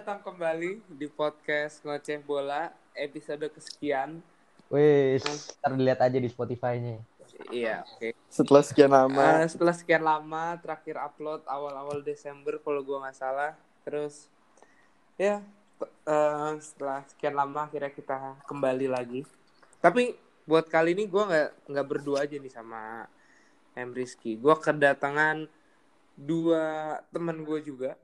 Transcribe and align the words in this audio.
Datang 0.00 0.24
kembali 0.32 0.80
di 0.96 1.12
podcast 1.12 1.84
Ngoceh 1.84 2.24
Bola 2.24 2.72
episode 2.96 3.44
kesekian. 3.52 4.24
Wih, 4.72 5.20
ntar 5.20 5.76
dilihat 5.76 6.00
aja 6.00 6.16
di 6.16 6.24
Spotify-nya. 6.24 7.04
Iya, 7.52 7.84
oke. 7.84 8.16
Setelah 8.32 8.64
sekian 8.64 8.96
lama. 8.96 9.44
Eh, 9.44 9.52
setelah 9.52 9.76
sekian 9.76 10.00
lama 10.00 10.56
terakhir 10.56 10.96
upload 10.96 11.44
awal-awal 11.44 12.00
Desember 12.00 12.56
kalau 12.64 12.80
gua 12.80 13.04
nggak 13.04 13.18
salah. 13.20 13.52
Terus 13.84 14.24
ya 15.20 15.44
eh, 15.84 16.52
setelah 16.64 17.04
sekian 17.04 17.36
lama 17.36 17.68
akhirnya 17.68 17.92
kita 17.92 18.40
kembali 18.48 18.88
lagi. 18.88 19.28
Tapi 19.84 20.16
buat 20.48 20.64
kali 20.72 20.96
ini 20.96 21.12
gua 21.12 21.28
nggak 21.28 21.76
nggak 21.76 21.86
berdua 21.92 22.24
aja 22.24 22.40
nih 22.40 22.48
sama 22.48 23.04
M 23.76 23.92
Rizky. 23.92 24.40
Gua 24.40 24.56
kedatangan 24.56 25.44
dua 26.16 26.96
teman 27.12 27.44
gue 27.44 27.60
juga. 27.68 28.00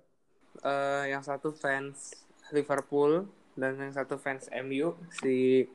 Eh, 0.56 1.04
yang 1.10 1.20
satu 1.20 1.52
fans 1.52 2.14
Liverpool 2.48 3.26
dan 3.54 3.76
yang 3.76 3.92
satu 3.92 4.16
fans 4.16 4.48
MU 4.52 4.94
si 5.10 5.66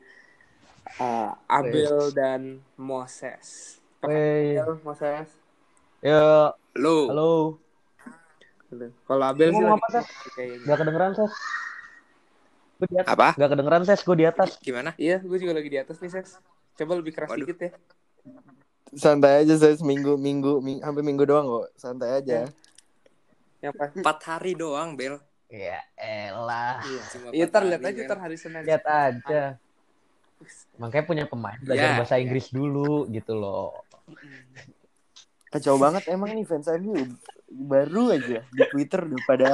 eh, 0.98 1.30
Abel 1.46 2.10
dan 2.10 2.58
Moses. 2.74 3.78
Abel, 4.02 4.82
Moses. 4.82 5.30
yo, 6.02 6.50
Halo. 6.74 6.96
halo. 7.08 7.32
Kalau 9.04 9.24
Abel 9.28 9.52
sih 9.52 9.60
Ngomong 9.60 9.76
lagi 9.78 10.00
Ses? 10.00 10.08
Gak 10.64 10.76
kedengeran, 10.80 11.12
Ses? 11.12 11.32
Gue 12.80 12.88
di 12.88 12.96
atas. 12.98 13.10
Apa? 13.12 13.28
Gak 13.36 13.50
kedengeran, 13.52 13.82
Ses. 13.84 14.00
Gue 14.00 14.16
di 14.16 14.26
atas. 14.26 14.50
Gimana? 14.58 14.90
Iya, 14.96 15.20
gue 15.20 15.38
juga 15.38 15.52
lagi 15.52 15.68
di 15.68 15.78
atas 15.78 16.00
nih, 16.00 16.10
Ses. 16.10 16.40
Coba 16.74 16.96
lebih 16.96 17.12
keras 17.12 17.30
Waduh. 17.30 17.44
dikit 17.44 17.58
ya. 17.60 17.70
Santai 18.92 19.44
aja 19.44 19.54
saya 19.56 19.76
seminggu 19.76 20.16
minggu 20.16 20.58
ming- 20.58 20.80
hampir 20.80 21.04
minggu 21.04 21.22
doang 21.22 21.44
kok. 21.46 21.68
Santai 21.76 22.24
aja. 22.24 22.48
Yang 23.62 23.74
pas. 23.78 23.90
Empat 23.94 24.18
hari 24.26 24.52
doang, 24.58 24.98
Bel. 24.98 25.22
Ya 25.46 25.78
elah. 25.94 26.82
Iya. 26.82 27.02
Cuma 27.14 27.26
Iya, 27.30 27.44
ntar 27.46 27.62
hari, 27.62 27.70
lihat 27.70 27.82
aja 27.86 28.00
ntar 28.08 28.20
hari 28.20 28.36
Senin. 28.36 28.62
Lihat 28.66 28.84
aja. 28.84 29.42
Makanya 30.80 31.04
punya 31.06 31.24
pemain 31.30 31.60
belajar 31.62 31.94
Ya, 31.94 31.98
bahasa. 32.00 32.18
Inggris 32.18 32.50
dulu 32.50 33.06
gitu 33.14 33.38
loh. 33.38 33.86
Kacau 35.52 35.76
banget 35.78 36.08
emang 36.10 36.32
nih 36.34 36.42
fans 36.48 36.66
MU. 36.80 36.96
Baru 37.52 38.10
aja 38.10 38.40
di 38.40 38.62
Twitter 38.72 39.04
udah 39.04 39.22
pada 39.28 39.50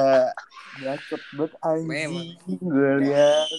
bacot 0.79 1.23
buat 1.35 1.53
anjing 1.61 2.39
gue 2.63 2.93
lihat. 3.03 3.51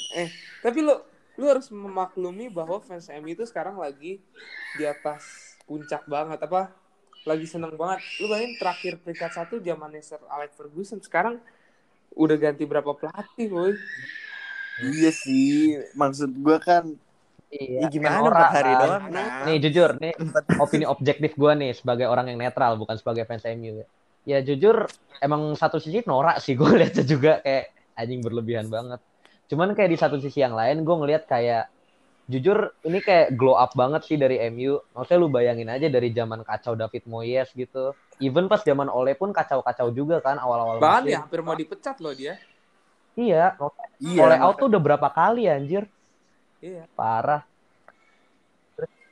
Tapi 0.64 0.80
lu 0.80 0.95
lu 1.36 1.45
harus 1.47 1.67
memaklumi 1.67 2.47
bahwa 2.47 2.80
fans 2.80 3.11
MU 3.11 3.36
itu 3.36 3.44
sekarang 3.44 3.75
lagi 3.75 4.23
di 4.80 4.83
atas 4.88 5.53
puncak 5.67 6.08
banget 6.08 6.39
apa? 6.39 6.72
Lagi 7.28 7.45
seneng 7.45 7.75
banget. 7.75 8.00
Lu 8.22 8.31
bayangin 8.31 8.56
terakhir 8.56 8.94
peringkat 9.03 9.31
satu 9.34 9.59
zamannya 9.59 10.02
Sir 10.02 10.22
Alex 10.28 10.56
Ferguson. 10.56 11.00
Sekarang 11.03 11.39
udah 12.16 12.38
ganti 12.39 12.64
berapa 12.64 12.92
pelatih, 12.95 13.48
boy? 13.48 13.72
Iya 14.80 15.11
sih, 15.11 15.76
maksud 15.92 16.31
gue 16.39 16.58
kan 16.64 16.88
Iya. 17.50 17.81
ya 17.81 17.88
gimana 17.89 18.22
Norak, 18.22 18.30
empat 18.38 18.53
hari 18.53 18.72
kan. 18.72 18.81
doang 18.86 19.06
kan? 19.09 19.30
Nih 19.50 19.58
jujur, 19.58 19.89
nih 19.98 20.14
opini 20.61 20.86
objektif 20.86 21.34
gue 21.34 21.52
nih 21.58 21.72
sebagai 21.73 22.06
orang 22.06 22.30
yang 22.30 22.38
netral 22.38 22.78
bukan 22.78 22.94
sebagai 22.94 23.26
fans 23.26 23.42
MU. 23.50 23.81
Ya 24.22 24.38
jujur 24.45 24.86
emang 25.17 25.58
satu 25.58 25.81
sisi 25.81 26.06
norak 26.06 26.45
sih 26.45 26.54
gue 26.54 26.70
lihatnya 26.80 27.02
juga 27.02 27.42
kayak 27.42 27.73
anjing 27.98 28.22
berlebihan 28.22 28.70
banget. 28.70 29.02
Cuman 29.49 29.73
kayak 29.73 29.89
di 29.89 29.98
satu 29.98 30.22
sisi 30.22 30.45
yang 30.45 30.54
lain 30.54 30.86
gue 30.86 30.95
ngelihat 30.95 31.26
kayak 31.26 31.73
jujur 32.30 32.78
ini 32.86 33.02
kayak 33.02 33.34
glow 33.34 33.58
up 33.58 33.73
banget 33.73 34.06
sih 34.06 34.16
dari 34.16 34.38
MU. 34.54 34.78
Maksudnya 34.94 35.17
lu 35.17 35.28
bayangin 35.28 35.66
aja 35.66 35.90
dari 35.90 36.14
zaman 36.14 36.45
kacau 36.45 36.78
David 36.78 37.10
Moyes 37.10 37.50
gitu. 37.58 37.98
Even 38.22 38.45
pas 38.45 38.62
zaman 38.62 38.86
Ole 38.88 39.17
pun 39.17 39.34
kacau-kacau 39.34 39.90
juga 39.90 40.22
kan 40.22 40.38
awal-awal 40.38 40.78
Bahkan 40.78 41.04
ya 41.10 41.26
hampir 41.26 41.42
mau 41.42 41.58
dipecat 41.58 41.98
loh 41.98 42.14
dia. 42.14 42.38
Iya, 43.17 43.58
Iya. 44.00 44.22
Ole 44.22 44.38
out 44.38 44.56
tuh 44.62 44.70
udah 44.70 44.80
berapa 44.80 45.08
kali 45.10 45.50
anjir. 45.50 45.90
Iya. 46.62 46.86
Parah. 46.94 47.44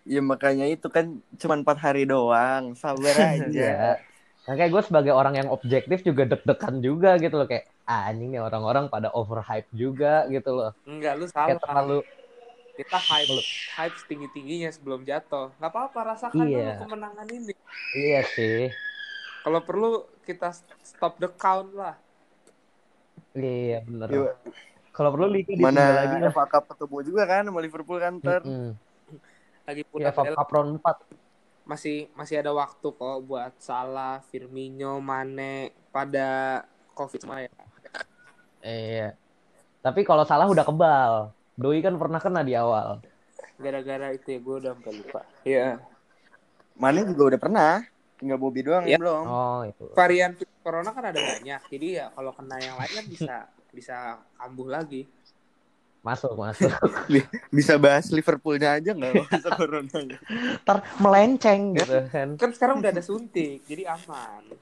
Ya 0.08 0.24
makanya 0.24 0.64
itu 0.72 0.88
kan 0.88 1.20
cuma 1.36 1.60
empat 1.60 1.82
hari 1.82 2.08
doang. 2.08 2.78
Sabar 2.78 3.12
aja. 3.36 3.50
Iya. 3.50 4.00
Nah, 4.48 4.56
kayak 4.56 4.72
gue 4.72 4.84
sebagai 4.88 5.12
orang 5.12 5.36
yang 5.36 5.50
objektif 5.52 6.08
juga 6.08 6.24
deg-degan 6.24 6.80
juga 6.80 7.20
gitu 7.20 7.36
loh 7.36 7.52
kayak 7.52 7.68
ah, 7.84 8.08
anjing 8.08 8.32
nih 8.32 8.40
orang-orang 8.40 8.88
pada 8.88 9.12
overhype 9.12 9.68
juga 9.76 10.24
gitu 10.32 10.56
loh. 10.56 10.72
Enggak, 10.88 11.20
lu 11.20 11.26
Kayak 11.28 11.36
salah. 11.36 11.60
terlalu 11.60 11.98
Kita 12.78 12.94
hype 12.96 13.34
hype 13.74 13.96
setinggi-tingginya 13.98 14.70
sebelum 14.70 15.02
jatuh. 15.02 15.50
Nggak 15.58 15.72
apa-apa, 15.74 16.00
rasakan 16.14 16.46
Iya. 16.46 16.78
dulu 16.78 16.86
kemenangan 16.86 17.28
ini. 17.28 17.54
iya 17.98 18.22
sih. 18.24 18.70
Kalau 19.42 19.60
perlu 19.60 19.90
kita 20.22 20.54
stop 20.86 21.18
the 21.18 21.30
count 21.34 21.74
lah. 21.74 21.98
Iya 23.34 23.82
bener. 23.82 24.08
Iya. 24.08 24.32
Kalau 24.94 25.10
perlu 25.14 25.30
liga 25.30 25.54
Mana 25.58 26.06
lagi 26.06 26.18
lah. 26.18 26.30
FA 26.30 26.46
Cup 26.48 26.64
ketemu 26.70 26.98
juga 27.04 27.24
kan 27.26 27.46
sama 27.46 27.60
Liverpool 27.62 27.98
kan 27.98 28.18
ter. 28.18 28.42
Mm-mm. 28.42 28.74
Lagi 29.66 29.82
Iya, 29.82 29.90
pula 29.90 30.10
FA 30.10 30.24
Cup 30.34 30.50
round 30.50 30.72
4. 30.78 30.98
masih 31.68 32.08
masih 32.16 32.40
ada 32.40 32.56
waktu 32.56 32.88
kok 32.88 33.18
buat 33.28 33.52
Salah, 33.60 34.24
Firmino, 34.32 35.04
Mane 35.04 35.76
pada 35.92 36.64
Covid 36.94 37.20
semua 37.20 37.44
ya. 37.44 37.52
Iya. 38.64 39.08
Tapi 39.82 40.02
kalau 40.02 40.24
salah 40.24 40.48
udah 40.48 40.64
kebal. 40.64 41.14
Doi 41.58 41.82
kan 41.82 41.98
pernah 41.98 42.22
kena 42.22 42.46
di 42.46 42.54
awal. 42.54 43.02
Gara-gara 43.58 44.14
itu 44.14 44.28
ya 44.30 44.40
gue 44.40 44.56
udah 44.62 44.72
sampai 44.78 44.94
lupa. 44.94 45.22
Iya. 45.42 45.82
Mana 46.78 47.02
juga 47.02 47.34
udah 47.34 47.40
pernah. 47.42 47.72
Tinggal 48.18 48.38
Bobby 48.38 48.62
doang 48.62 48.86
Iya. 48.86 48.98
yang 48.98 49.02
belum. 49.02 49.24
Oh, 49.26 49.62
itu. 49.66 49.86
Varian 49.98 50.32
corona 50.62 50.90
kan 50.94 51.04
ada 51.10 51.18
banyak. 51.18 51.62
Jadi 51.66 51.88
ya 51.98 52.14
kalau 52.14 52.30
kena 52.32 52.56
yang 52.62 52.78
lain 52.78 52.94
kan 52.94 53.06
bisa 53.10 53.36
bisa 53.74 53.96
kambuh 54.38 54.70
lagi. 54.70 55.10
Masuk, 56.06 56.38
masuk. 56.40 56.72
Bisa 57.52 57.76
bahas 57.76 58.08
Liverpoolnya 58.14 58.80
aja 58.80 58.96
nggak 58.96 59.28
bisa 59.28 59.50
corona. 59.60 59.98
Ntar 60.64 60.78
melenceng 61.04 61.76
gitu 61.76 62.00
kan. 62.08 62.28
Kan 62.40 62.50
sekarang 62.56 62.80
udah 62.80 62.96
ada 62.96 63.04
suntik, 63.04 63.66
jadi 63.68 63.92
aman. 63.92 64.56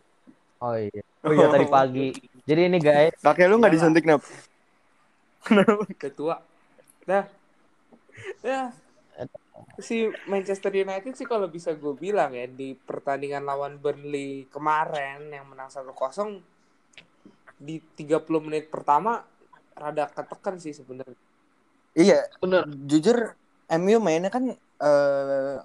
Oh 0.57 0.73
iya. 0.73 1.03
Oh 1.22 1.29
iya 1.29 1.45
tadi 1.51 1.67
pagi. 1.69 2.07
Jadi 2.50 2.62
ini 2.66 2.79
guys, 2.81 3.13
Kakek 3.22 3.45
lu 3.45 3.62
nggak 3.62 3.73
disuntik 3.77 4.07
nap? 4.09 4.25
Ketua. 6.01 6.41
Dah. 7.06 7.26
Ya. 8.42 8.74
Si 9.80 10.12
Manchester 10.28 10.72
United 10.72 11.16
sih 11.16 11.28
kalau 11.28 11.48
bisa 11.48 11.72
gue 11.76 11.94
bilang 11.96 12.36
ya 12.36 12.48
di 12.48 12.76
pertandingan 12.76 13.44
lawan 13.48 13.80
Burnley 13.80 14.50
kemarin 14.52 15.32
yang 15.32 15.48
menang 15.48 15.72
1-0 15.72 15.96
di 17.56 17.80
30 17.80 18.28
menit 18.44 18.68
pertama 18.68 19.24
rada 19.76 20.12
ketekan 20.12 20.60
sih 20.60 20.76
sebenarnya. 20.76 21.16
Iya, 21.96 22.28
bener. 22.44 22.68
jujur 22.88 23.32
MU 23.72 23.98
mainnya 24.04 24.28
kan 24.28 24.52
eh 24.52 25.56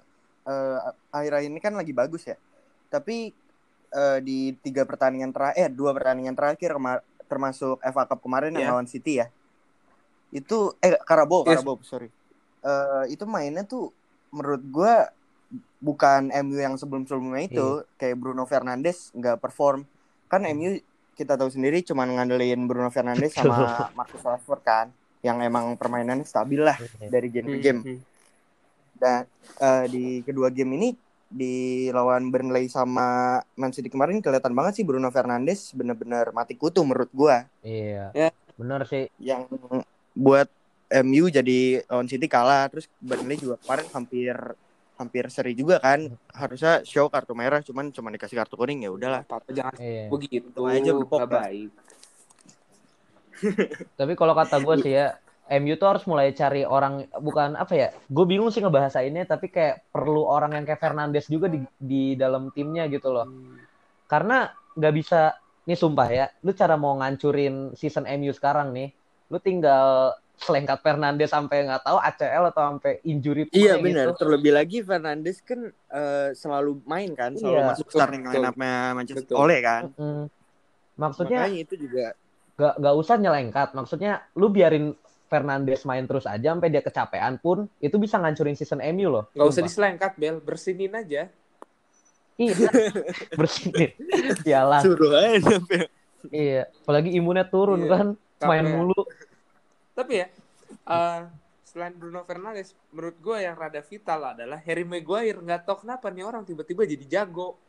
eh, 0.47 0.77
akhir-akhir 1.11 1.51
ini 1.51 1.59
kan 1.59 1.75
lagi 1.75 1.91
bagus 1.91 2.23
ya. 2.27 2.39
Tapi 2.87 3.31
eh, 3.91 4.19
di 4.23 4.55
tiga 4.63 4.87
pertandingan 4.87 5.35
terakhir, 5.35 5.59
eh 5.59 5.67
dua 5.67 5.91
pertandingan 5.91 6.35
terakhir 6.35 6.71
termasuk 7.27 7.79
FA 7.83 8.03
Cup 8.07 8.19
kemarin 8.23 8.55
yang 8.55 8.63
Iya. 8.67 8.71
lawan 8.75 8.87
City 8.87 9.19
ya. 9.19 9.27
Itu 10.31 10.73
eh 10.79 10.95
Karabo, 10.97 11.43
Yes. 11.43 11.59
Karabo, 11.59 11.79
sorry. 11.83 12.07
Eh, 12.61 13.03
itu 13.11 13.23
mainnya 13.27 13.63
tuh 13.63 13.91
menurut 14.31 14.63
gua 14.67 15.11
bukan 15.83 16.31
MU 16.45 16.55
yang 16.55 16.79
sebelum-sebelumnya 16.79 17.43
itu 17.43 17.67
kayak 17.97 18.15
Bruno 18.15 18.47
Fernandes 18.47 19.11
nggak 19.11 19.37
perform. 19.37 19.83
Kan 20.31 20.47
MU 20.47 20.79
kita 21.11 21.35
tahu 21.35 21.51
sendiri 21.51 21.83
cuma 21.83 22.07
ngandelin 22.07 22.63
Bruno 22.65 22.87
Fernandes 22.87 23.35
sama 23.35 23.91
Marcus 23.97 24.23
Rashford 24.23 24.61
kan 24.63 24.87
yang 25.21 25.37
emang 25.43 25.75
permainannya 25.75 26.25
stabil 26.25 26.63
lah 26.63 26.79
dari 26.97 27.27
game 27.29 27.47
ke 27.51 27.59
game. 27.59 27.81
Hmm. 27.83 27.99
Dan 28.95 29.21
eh, 29.59 29.85
di 29.89 30.05
kedua 30.23 30.47
game 30.49 30.77
ini 30.77 30.89
di 31.31 31.87
lawan 31.89 32.27
Burnley 32.27 32.67
sama 32.67 33.39
Man 33.55 33.71
City 33.71 33.87
kemarin 33.87 34.19
kelihatan 34.19 34.51
banget 34.51 34.79
sih 34.79 34.85
Bruno 34.85 35.07
Fernandes 35.09 35.71
bener-bener 35.71 36.29
mati 36.31 36.59
kutu 36.59 36.83
menurut 36.83 37.07
gua 37.11 37.47
Iya. 37.63 38.11
Ya. 38.11 38.29
Bener 38.55 38.83
sih. 38.85 39.07
yang 39.17 39.47
buat 40.21 40.47
MU 41.01 41.33
jadi 41.33 41.81
lawan 41.89 42.05
City 42.05 42.29
kalah 42.29 42.69
terus 42.69 42.85
Burnley 43.01 43.41
juga 43.41 43.57
kemarin 43.65 43.87
hampir 43.89 44.35
hampir 45.01 45.25
seri 45.33 45.57
juga 45.57 45.81
kan 45.81 46.13
harusnya 46.29 46.85
show 46.85 47.09
kartu 47.09 47.33
merah 47.33 47.65
cuman 47.65 47.89
cuma 47.89 48.13
dikasih 48.13 48.37
kartu 48.37 48.53
kuning 48.53 48.85
ya 48.85 48.93
udahlah 48.93 49.25
jangan 49.49 49.73
Iya. 49.81 50.05
begitu. 50.13 50.61
Aja 50.61 50.91
berpok, 50.93 51.25
baik. 51.25 51.69
Tapi 53.97 54.13
kalau 54.13 54.37
kata 54.37 54.61
gue 54.61 54.75
sih 54.85 54.93
ya, 54.93 55.17
MU 55.49 55.73
tuh 55.75 55.87
harus 55.89 56.05
mulai 56.05 56.29
cari 56.37 56.61
orang 56.61 57.09
bukan 57.17 57.57
apa 57.57 57.73
ya? 57.73 57.89
Gue 58.05 58.29
bingung 58.29 58.53
sih 58.53 58.61
ngebahasainnya, 58.61 59.25
tapi 59.25 59.49
kayak 59.49 59.89
perlu 59.89 60.29
orang 60.29 60.53
yang 60.53 60.65
kayak 60.69 60.77
Fernandes 60.77 61.25
juga 61.25 61.49
di 61.49 61.65
di 61.81 62.13
dalam 62.13 62.53
timnya 62.53 62.85
gitu 62.85 63.09
loh. 63.09 63.25
Karena 64.05 64.45
nggak 64.77 64.93
bisa, 64.93 65.33
nih 65.65 65.77
sumpah 65.79 66.09
ya, 66.13 66.25
lu 66.45 66.53
cara 66.53 66.77
mau 66.77 66.93
ngancurin 67.01 67.73
season 67.73 68.05
MU 68.05 68.31
sekarang 68.31 68.69
nih, 68.69 68.93
lu 69.31 69.39
tinggal 69.39 70.11
selengkat 70.35 70.81
Fernandes 70.81 71.29
sampai 71.29 71.63
nggak 71.63 71.85
tahu 71.85 71.97
ACL 71.97 72.49
atau 72.49 72.61
sampai 72.67 72.97
injury 73.03 73.45
Iya 73.49 73.77
benar. 73.77 74.11
gitu. 74.11 74.25
Terlebih 74.25 74.51
lagi 74.51 74.77
Fernandes 74.81 75.37
kan 75.39 75.69
eh, 75.69 76.29
selalu 76.33 76.81
main 76.83 77.13
kan, 77.13 77.31
selalu 77.31 77.55
Iya. 77.55 77.69
masuk 77.71 77.87
starting 77.87 78.25
Betul. 78.25 78.33
line 78.35 78.47
up-nya 78.49 78.73
Manchester 78.91 79.23
Betul. 79.23 79.37
Ole 79.39 79.57
kan. 79.61 79.83
Mm. 79.95 80.25
Maksudnya 80.97 81.39
Makanya 81.45 81.61
itu 81.61 81.75
juga 81.77 82.05
gak 82.57 82.73
gak 82.75 82.95
usah 82.97 83.15
nyelengkat. 83.15 83.69
Maksudnya 83.71 84.11
lu 84.33 84.49
biarin 84.49 84.97
Fernandes 85.25 85.85
main 85.85 86.03
terus 86.03 86.25
aja 86.25 86.51
sampai 86.51 86.67
dia 86.67 86.81
kecapean 86.81 87.39
pun 87.39 87.69
itu 87.79 87.95
bisa 87.95 88.17
ngancurin 88.17 88.57
season 88.57 88.83
MU 88.91 89.07
loh. 89.07 89.25
Gak 89.31 89.47
usah 89.47 89.61
diselengkat 89.61 90.17
Bel, 90.17 90.41
bersinin 90.41 90.91
aja. 90.91 91.29
Iya. 92.35 92.67
Bersihin. 93.39 93.93
Iyalah. 94.41 94.81
Suruh 94.85 95.13
aja 95.13 95.37
sampai. 95.39 95.85
Iya. 96.27 96.65
Apalagi 96.81 97.13
imunnya 97.13 97.45
turun 97.45 97.85
Iya. 97.85 97.91
kan. 97.93 98.07
Main 98.47 98.65
Capek. 98.65 98.73
mulu. 98.75 99.01
Tapi 99.97 100.13
ya, 100.23 100.27
eh, 100.87 101.21
selain 101.67 101.93
Bruno 101.95 102.23
Fernandes, 102.23 102.73
menurut 102.91 103.17
gue 103.19 103.37
yang 103.43 103.55
rada 103.55 103.81
vital 103.83 104.19
adalah 104.35 104.59
Harry 104.63 104.85
Maguire. 104.87 105.39
Nggak 105.39 105.67
tahu 105.67 105.87
kenapa 105.87 106.09
nih 106.09 106.23
orang 106.25 106.43
tiba-tiba 106.47 106.87
jadi 106.87 107.05
jago. 107.07 107.59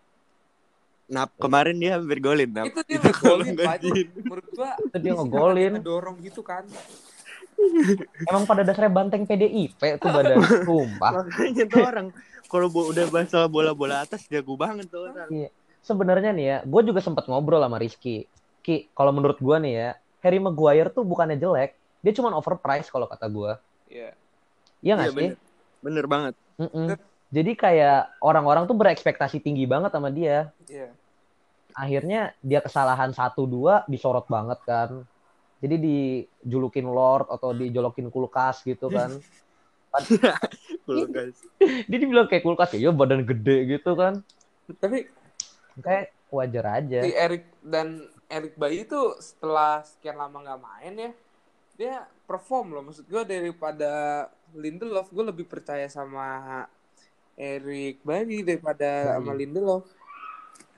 Nap 1.13 1.35
kemarin 1.37 1.77
dia 1.77 1.99
hampir 1.99 2.23
golin 2.23 2.49
nap. 2.49 2.67
Itu 2.71 2.81
dia 2.89 2.99
ngegolin, 3.03 3.55
Menurut 4.23 4.49
gue, 4.49 4.71
Itu 4.89 4.97
dia 5.03 5.13
ngegolin. 5.13 5.73
Dorong 5.83 6.17
gitu 6.25 6.41
kan. 6.41 6.65
Emang 8.31 8.49
pada 8.49 8.67
dasarnya 8.67 8.91
banteng 8.91 9.23
PDIP 9.29 9.79
tuh 9.99 10.11
badan. 10.11 10.41
Sumpah. 10.67 11.13
Makanya 11.23 11.65
tuh 11.69 11.83
orang 11.85 12.07
kalau 12.53 12.69
udah 12.69 13.09
bahasa 13.09 13.49
bola-bola 13.49 14.05
atas 14.05 14.29
jago 14.29 14.61
banget 14.61 14.93
tuh 14.93 15.09
orang. 15.09 15.49
Sebenarnya 15.83 16.31
nih 16.37 16.47
ya, 16.47 16.57
gue 16.63 16.83
juga 16.85 17.01
sempat 17.01 17.25
ngobrol 17.27 17.65
sama 17.65 17.81
Rizky. 17.81 18.29
Ki, 18.63 18.93
kalau 18.95 19.11
menurut 19.11 19.41
gue 19.41 19.57
nih 19.57 19.73
ya, 19.73 19.91
Harry 20.23 20.39
Maguire 20.39 20.89
tuh 20.89 21.03
bukannya 21.03 21.37
jelek, 21.37 21.75
dia 22.01 22.13
cuma 22.15 22.31
overpriced 22.33 22.89
kalau 22.89 23.05
kata 23.05 23.27
gue. 23.27 23.53
Iya. 23.91 24.11
Iya 24.81 24.93
nggak 24.97 25.09
Iya, 25.09 25.15
sih? 25.15 25.29
bener. 25.29 25.39
Bener 25.83 26.05
banget. 26.07 26.35
Mm-mm. 26.57 26.95
Jadi 27.33 27.53
kayak 27.55 28.13
orang-orang 28.21 28.65
tuh 28.65 28.77
berekspektasi 28.77 29.41
tinggi 29.41 29.67
banget 29.67 29.91
sama 29.91 30.09
dia. 30.09 30.55
Iya. 30.67 30.95
Akhirnya 31.73 32.37
dia 32.39 32.61
kesalahan 32.61 33.11
satu 33.11 33.45
dua 33.45 33.83
disorot 33.87 34.29
banget 34.29 34.61
kan. 34.63 35.03
Jadi 35.59 35.79
dijulukin 35.79 36.85
Lord 36.85 37.31
atau 37.31 37.51
dijolokin 37.51 38.11
kulkas 38.11 38.63
gitu 38.63 38.87
kan. 38.87 39.19
Kulkas. 40.87 41.37
Dia 41.91 41.99
dibilang 42.01 42.27
kayak 42.27 42.43
kulkas 42.43 42.73
ya, 42.75 42.91
badan 42.91 43.23
gede 43.23 43.77
gitu 43.77 43.93
kan. 43.93 44.25
Tapi 44.81 45.05
Kayak 45.79 46.13
wajar 46.29 46.65
aja. 46.81 47.01
si 47.01 47.13
Erik 47.13 47.45
dan 47.61 48.05
Erik 48.33 48.57
Bayi 48.57 48.89
itu 48.89 48.97
setelah 49.21 49.85
sekian 49.85 50.17
lama 50.17 50.41
nggak 50.41 50.61
main 50.65 50.95
ya, 50.97 51.11
dia 51.77 51.95
perform 52.25 52.73
loh. 52.73 52.83
Maksud 52.89 53.05
gue 53.05 53.23
daripada 53.29 53.93
Lindelof, 54.57 55.13
gue 55.13 55.25
lebih 55.29 55.45
percaya 55.45 55.85
sama 55.93 56.65
Erik 57.37 58.01
Bayi 58.01 58.41
daripada 58.41 58.89
Bayi. 58.89 59.13
sama 59.21 59.33
Lindelof. 59.37 59.85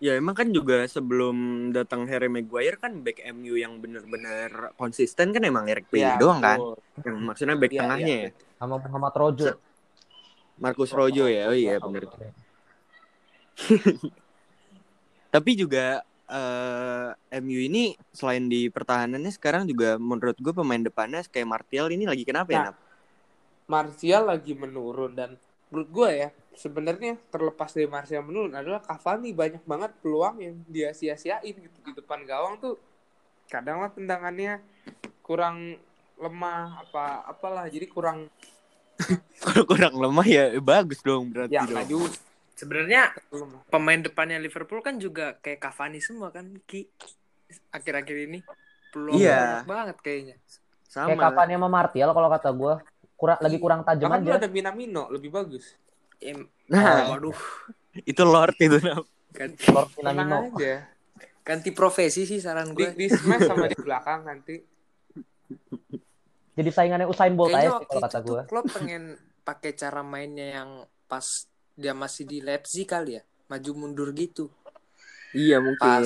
Ya 0.02 0.18
emang 0.18 0.34
kan 0.34 0.50
juga 0.50 0.82
sebelum 0.84 1.70
datang 1.70 2.04
Harry 2.10 2.26
Maguire 2.26 2.76
kan 2.76 3.00
back 3.00 3.22
MU 3.30 3.54
yang 3.54 3.78
bener-bener 3.78 4.74
konsisten 4.74 5.30
kan 5.30 5.40
emang 5.40 5.70
Eric 5.70 5.86
Bailly 5.88 6.10
Ya, 6.10 6.18
doang 6.18 6.42
kan. 6.42 6.58
betul. 6.58 6.74
Yang 7.06 7.16
maksudnya 7.22 7.54
back 7.56 7.72
Iya, 7.72 7.80
tengahnya 7.80 8.06
iya, 8.10 8.28
ya. 8.28 8.30
Sama 8.58 8.76
Muhammad 8.82 9.14
Rojo. 9.14 9.46
Marcus 10.58 10.90
Rojo 10.90 11.24
ya. 11.30 11.46
Oh 11.48 11.56
iya 11.56 11.78
bener. 11.78 12.04
Tapi 15.34 15.50
juga 15.54 16.02
eh, 16.34 17.38
MU 17.38 17.60
ini 17.70 17.94
selain 18.10 18.50
di 18.50 18.66
pertahanannya 18.66 19.30
sekarang 19.30 19.70
juga 19.70 19.94
menurut 20.02 20.34
gue 20.34 20.50
pemain 20.50 20.82
depannya 20.82 21.22
kayak 21.30 21.46
Martial 21.46 21.86
ini 21.94 22.04
lagi 22.10 22.26
kenapa 22.26 22.50
ya? 22.50 22.58
Nah, 22.58 22.66
Nap? 22.70 22.76
Martial 23.64 24.28
lagi 24.28 24.52
menurun 24.52 25.14
dan 25.16 25.38
menurut 25.72 25.88
gue 25.90 26.10
ya 26.26 26.28
sebenarnya 26.54 27.18
terlepas 27.32 27.70
dari 27.72 27.88
Martial 27.88 28.22
menurun 28.22 28.54
adalah 28.54 28.82
Cavani 28.84 29.34
banyak 29.34 29.62
banget 29.64 29.90
peluang 30.02 30.36
yang 30.38 30.54
dia 30.70 30.90
sia-siain 30.94 31.54
gitu 31.54 31.78
di 31.82 31.92
depan 31.96 32.22
gawang 32.22 32.60
tuh 32.62 32.74
kadang 33.48 33.82
lah 33.82 33.90
tendangannya 33.90 34.60
kurang 35.24 35.78
lemah 36.20 36.84
apa 36.86 37.26
apalah 37.26 37.66
jadi 37.66 37.90
kurang 37.90 38.30
Kalau 39.42 39.66
kurang 39.66 39.98
lemah 39.98 40.26
ya 40.28 40.44
bagus 40.62 41.02
dong 41.02 41.34
berarti 41.34 41.58
ya 41.58 41.66
dong. 41.66 41.74
maju 41.74 41.98
Sebenarnya 42.54 43.10
pemain 43.66 43.98
depannya 43.98 44.38
Liverpool 44.38 44.78
kan 44.78 44.96
juga 44.96 45.34
kayak 45.38 45.58
Cavani 45.60 45.98
semua 45.98 46.30
kan 46.30 46.54
Ki 46.64 46.86
akhir-akhir 47.70 48.16
ini 48.26 48.38
peluang 48.90 49.18
Iya. 49.18 49.62
banyak 49.62 49.66
banget 49.66 49.96
kayaknya. 50.00 50.36
Kayak 50.86 51.10
Sama. 51.10 51.18
kapan 51.18 51.48
sama 51.52 51.68
Martial 51.68 52.10
kalau 52.10 52.28
kata 52.28 52.50
gue. 52.50 52.74
Kurang, 53.14 53.38
lagi 53.38 53.58
kurang 53.58 53.80
tajam 53.82 54.10
aja. 54.10 54.36
ada 54.36 54.46
Minamino 54.46 55.06
lebih 55.06 55.30
bagus 55.30 55.74
Em- 56.18 56.50
Nah, 56.66 56.82
oh, 57.06 57.14
waduh 57.14 57.38
itu 58.10 58.22
Lord 58.22 58.56
itu 58.56 58.78
ganti, 59.30 59.64
Lord 59.70 59.90
Minamino. 59.94 60.50
aja 60.50 60.82
ganti 61.40 61.70
profesi 61.70 62.24
sih 62.24 62.40
saran 62.40 62.70
di, 62.70 62.82
gue. 62.82 62.90
di 62.92 63.06
smash 63.06 63.46
sama 63.46 63.66
di 63.66 63.76
belakang 63.76 64.24
nanti 64.24 64.58
Jadi 66.54 66.70
saingannya 66.70 67.06
Usain 67.06 67.34
Bolt 67.34 67.50
aja 67.50 67.78
sih 67.78 67.86
kalau 67.86 68.02
kata 68.02 68.18
gue. 68.20 68.40
Klopp 68.46 68.66
pengen 68.72 69.14
pakai 69.42 69.74
cara 69.74 70.00
mainnya 70.00 70.48
yang 70.54 70.70
pas 71.04 71.46
dia 71.74 71.92
masih 71.92 72.24
di 72.26 72.38
Leipzig 72.38 72.86
kali 72.86 73.18
ya, 73.18 73.22
maju 73.50 73.70
mundur 73.74 74.10
gitu. 74.14 74.50
Iya 75.34 75.58
Pas 75.58 75.66
mungkin. 75.66 76.02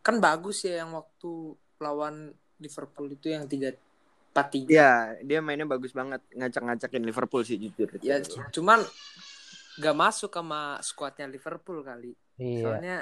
kan 0.00 0.16
bagus 0.18 0.66
ya 0.66 0.82
yang 0.82 0.96
waktu 0.96 1.54
lawan 1.78 2.34
Liverpool 2.58 3.14
itu 3.14 3.30
yang 3.30 3.46
tiga 3.46 3.72
empat 4.30 4.46
tiga. 4.54 4.68
Iya, 4.70 4.92
dia 5.22 5.38
mainnya 5.42 5.66
bagus 5.66 5.90
banget 5.94 6.22
ngacak-ngacakin 6.34 7.02
Liverpool 7.02 7.42
sih 7.42 7.58
jujur. 7.58 7.88
Ya 8.02 8.18
cuman 8.50 8.82
gak 9.80 9.96
masuk 9.96 10.30
sama 10.34 10.78
skuadnya 10.82 11.26
Liverpool 11.30 11.82
kali. 11.82 12.12
Iya. 12.38 12.62
Soalnya 12.62 12.96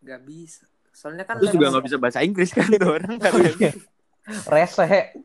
gak 0.00 0.20
bisa. 0.24 0.64
Soalnya 0.92 1.24
kan 1.24 1.40
Terus 1.40 1.56
juga 1.56 1.72
nggak 1.72 1.84
bisa 1.88 1.96
bahasa 1.96 2.20
Inggris 2.20 2.52
kan 2.52 2.68
itu 2.68 2.84
orang 2.84 3.16
kan. 3.16 3.32
Rese. 4.48 5.16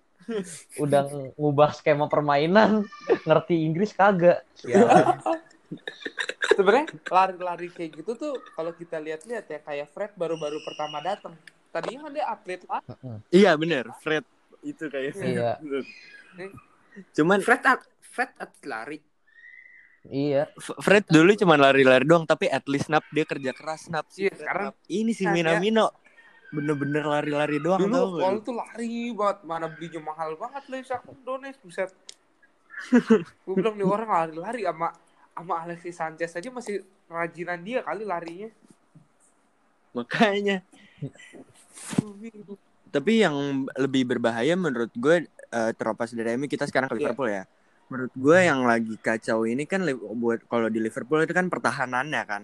Udah 0.79 1.07
ngubah 1.39 1.71
skema 1.75 2.11
permainan, 2.11 2.83
ngerti 3.23 3.63
Inggris 3.63 3.95
kagak. 3.95 4.43
Ya. 4.63 4.83
sebenarnya 6.51 6.87
lari-lari 7.07 7.67
kayak 7.69 8.01
gitu 8.01 8.11
tuh 8.15 8.33
kalau 8.55 8.71
kita 8.71 8.97
lihat-lihat 8.97 9.45
ya 9.45 9.59
kayak 9.59 9.87
Fred 9.91 10.11
baru-baru 10.15 10.57
pertama 10.63 11.03
datang 11.03 11.35
tadinya 11.69 12.07
kan 12.07 12.11
dia 12.15 12.25
atlet 12.25 12.61
lah 12.65 12.81
iya 13.29 13.51
bener, 13.53 13.91
Fred 13.99 14.23
itu 14.65 14.89
kayak. 14.89 15.13
Iya. 15.15 15.51
Cuman 17.13 17.39
Fred 17.45 17.61
at- 17.63 17.87
Fred 18.01 18.31
atlet 18.41 18.65
lari. 18.65 18.99
Iya. 20.07 20.49
Fred 20.57 21.05
dulu 21.07 21.35
cuma 21.35 21.59
lari-lari 21.59 22.07
doang 22.07 22.25
tapi 22.25 22.47
at 22.47 22.65
least 22.65 22.87
nap 22.89 23.05
dia 23.13 23.27
kerja 23.27 23.51
keras 23.53 23.91
nap 23.91 24.07
sih. 24.09 24.27
Iya, 24.27 24.33
sekarang- 24.33 24.73
ini 24.89 25.11
si 25.13 25.27
Minamino 25.27 25.91
bener-bener 26.47 27.03
lari-lari 27.03 27.59
doang 27.59 27.83
dulu 27.83 28.23
Paul 28.23 28.39
lu? 28.39 28.45
tuh 28.47 28.55
lari 28.55 29.11
banget 29.11 29.37
mana 29.43 29.67
belinya 29.67 29.99
mahal 29.99 30.39
banget 30.39 30.63
lah 30.71 31.03
Donetsk 31.27 31.59
buset 31.59 31.91
gue 33.43 33.51
bilang 33.51 33.75
nih 33.75 33.83
orang 33.83 34.07
lari-lari 34.07 34.63
sama 34.63 34.95
sama 35.37 35.61
Alexis 35.61 35.93
Sanchez 35.93 36.33
aja 36.33 36.49
masih 36.49 36.81
rajinan 37.07 37.61
dia 37.61 37.85
kali 37.85 38.03
larinya 38.03 38.49
Makanya. 39.97 40.61
Tapi 42.93 43.11
yang 43.25 43.65
lebih 43.75 44.05
berbahaya 44.05 44.53
menurut 44.53 44.93
gue 44.93 45.25
eh, 45.27 45.71
terlepas 45.73 46.13
dari 46.13 46.37
MU 46.37 46.45
kita 46.45 46.69
sekarang 46.69 46.87
ke 46.87 46.95
Iya. 46.97 47.01
Liverpool 47.01 47.29
ya. 47.33 47.43
Menurut 47.87 48.13
gue 48.13 48.37
yang 48.43 48.61
lagi 48.67 48.95
kacau 48.99 49.47
ini 49.47 49.63
kan 49.65 49.81
buat 50.19 50.43
kalau 50.45 50.67
di 50.69 50.83
Liverpool 50.83 51.23
itu 51.23 51.33
kan 51.33 51.49
pertahanannya 51.49 52.23
kan. 52.29 52.43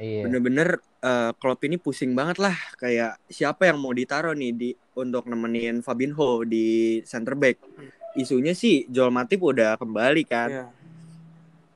Iya. 0.00 0.24
Bener-bener 0.24 0.80
eh, 1.04 1.30
Klopp 1.36 1.60
ini 1.68 1.76
pusing 1.76 2.16
banget 2.16 2.40
lah 2.40 2.56
kayak 2.80 3.20
siapa 3.28 3.68
yang 3.68 3.76
mau 3.76 3.92
ditaruh 3.92 4.32
nih 4.32 4.52
di 4.56 4.70
untuk 4.96 5.28
nemenin 5.28 5.84
Fabinho 5.84 6.48
di 6.48 7.00
center 7.04 7.36
back. 7.36 7.60
Isunya 8.16 8.56
sih 8.56 8.88
Joel 8.90 9.12
Matip 9.14 9.44
udah 9.44 9.76
kembali 9.76 10.24
kan. 10.24 10.48
ya 10.48 10.79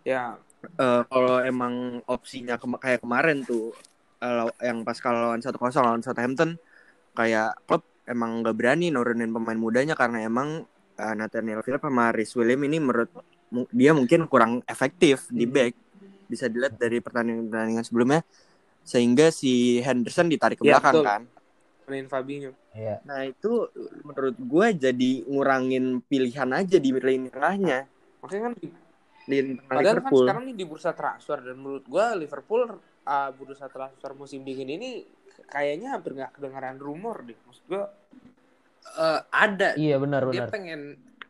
ya 0.04 0.36
Eh, 0.64 1.02
kalau 1.12 1.44
emang 1.44 2.00
opsinya 2.08 2.56
kema- 2.56 2.80
kayak 2.80 3.04
kemarin 3.04 3.44
tuh 3.44 3.76
eh, 4.16 4.32
law- 4.32 4.56
yang 4.64 4.80
pas 4.80 4.96
kalau 4.96 5.28
lawan 5.28 5.44
1-0 5.44 5.60
lawan 5.84 6.00
Southampton 6.00 6.56
kayak 7.12 7.52
klub 7.68 7.84
emang 8.08 8.40
nggak 8.40 8.56
berani 8.56 8.88
nurunin 8.88 9.28
pemain 9.28 9.60
mudanya 9.60 9.92
karena 9.92 10.24
emang 10.24 10.64
eh, 10.96 11.14
Nathaniel 11.14 11.60
Phillips 11.60 11.84
sama 11.84 12.16
Rhys 12.16 12.32
William 12.32 12.64
ini 12.64 12.80
menurut 12.80 13.12
mu- 13.52 13.68
dia 13.68 13.92
mungkin 13.92 14.24
kurang 14.24 14.64
efektif 14.64 15.28
di 15.28 15.44
Hmm. 15.44 15.52
back 15.52 15.72
bisa 16.24 16.48
dilihat 16.48 16.80
dari 16.80 17.04
pertandingan-pertandingan 17.04 17.84
sebelumnya 17.84 18.24
sehingga 18.80 19.28
si 19.28 19.84
Henderson 19.84 20.32
ditarik 20.32 20.56
ke 20.56 20.64
Iya, 20.64 20.80
belakang 20.80 20.94
betul. 20.96 21.04
kan 21.04 21.22
mainin 21.84 22.08
Fabinho 22.08 22.52
Iya. 22.72 23.04
nah 23.04 23.20
itu 23.20 23.68
menurut 24.00 24.36
gue 24.40 24.66
jadi 24.80 25.10
ngurangin 25.28 26.00
pilihan 26.00 26.48
aja 26.56 26.80
di 26.80 26.88
lini 26.88 27.28
tengahnya 27.28 27.84
makanya 28.24 28.42
kan 28.48 28.54
di- 29.24 29.56
padahal 29.58 29.72
kan 29.72 29.94
Liverpool 29.98 30.22
sekarang 30.22 30.44
nih 30.44 30.54
di 30.54 30.64
bursa 30.64 30.90
transfer 30.92 31.38
dan 31.40 31.56
menurut 31.56 31.84
gue 31.84 32.04
Liverpool 32.18 32.62
uh, 33.02 33.30
bursa 33.32 33.66
transfer 33.66 34.10
musim 34.12 34.40
dingin 34.40 34.68
ini 34.68 35.04
kayaknya 35.44 35.92
hampir 35.92 36.12
nggak 36.12 36.32
kedengaran 36.34 36.76
rumor 36.76 37.20
deh 37.20 37.36
maksud 37.40 37.64
gue 37.66 37.84
Eh, 38.86 39.20
ada 39.32 39.72
Iya 39.74 39.96
benar 39.96 40.28
dia 40.28 40.44
benar. 40.44 40.48
pengen 40.52 40.80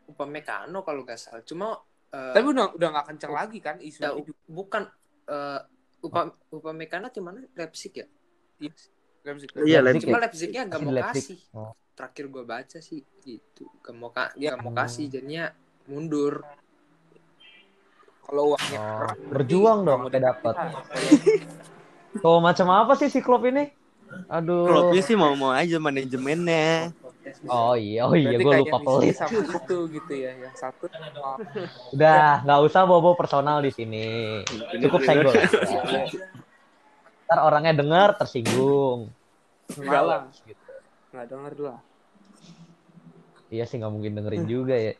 Upamecano 0.05 0.83
kalau 0.83 1.01
gak 1.01 1.15
salah. 1.15 1.39
Cuma 1.41 1.73
eh, 2.05 2.35
tapi 2.35 2.51
udah 2.51 2.75
udah 2.75 2.87
nggak 2.91 3.05
kenceng 3.09 3.31
lagi 3.31 3.57
kan 3.57 3.79
ya, 3.79 3.87
isunya 3.87 4.11
u- 4.13 4.43
bukan 4.45 4.83
eh 5.25 5.59
Upa 5.97 6.21
Upamecano 6.51 7.09
di 7.09 7.17
mana 7.17 7.39
Leipzig 7.49 7.95
ya? 7.95 8.05
Leipzig. 8.59 9.49
Iya, 9.57 9.79
Leipzig 9.81 10.05
Cuma 10.05 10.19
ya? 10.19 10.21
Leipzignya 10.21 10.61
gak 10.67 10.77
Si 10.77 10.83
mau 10.83 10.93
Leipzig. 10.93 11.23
kasih. 11.25 11.39
Oh. 11.55 11.73
Terakhir 11.95 12.25
gue 12.27 12.43
baca 12.45 12.77
sih 12.77 12.99
gitu. 13.23 13.63
Gak 13.81 13.95
mau 13.95 14.11
ka 14.11 14.29
Ya. 14.35 14.53
gak 14.53 14.61
mau 14.61 14.73
kasih 14.75 15.09
jadinya 15.09 15.49
mundur. 15.87 16.43
Kalau 18.25 18.43
uangnya 18.53 18.81
Oh, 18.81 18.97
kurang, 18.97 19.17
berjuang 19.29 19.79
dong 19.85 20.01
udah 20.09 20.21
dapat. 20.33 20.55
Tuh 22.23 22.39
macam 22.41 22.67
apa 22.73 22.93
sih 22.97 23.07
si 23.13 23.21
Klopp 23.21 23.45
ini? 23.45 23.69
Aduh. 24.31 24.65
Klubnya 24.65 25.01
sih 25.05 25.15
mau-mau 25.17 25.53
aja 25.53 25.77
manajemennya. 25.77 26.95
Oh 27.49 27.73
iya, 27.73 28.05
oh 28.05 28.13
iya, 28.13 28.37
gue 28.37 28.53
lupa 28.61 28.77
pelit. 28.81 29.17
sama 29.17 29.33
itu 29.33 29.77
gitu 29.89 30.13
ya. 30.13 30.31
Yang 30.37 30.55
satu 30.61 30.85
oh, 31.21 31.37
Udah, 31.97 32.45
nggak 32.45 32.59
usah 32.69 32.81
bawa 32.85 33.17
personal 33.17 33.65
di 33.65 33.73
sini. 33.73 34.41
Cukup 34.77 35.01
senggol. 35.01 35.33
Ntar 37.25 37.39
orangnya 37.41 37.73
dengar 37.81 38.13
tersinggung. 38.21 39.09
Males 39.81 40.37
gitu. 40.45 40.61
enggak 41.09 41.25
denger 41.33 41.53
lah. 41.65 41.79
Iya 43.49 43.63
sih 43.65 43.81
nggak 43.81 43.93
mungkin 43.93 44.11
dengerin 44.17 44.45
juga 44.45 44.75
ya. 44.77 44.93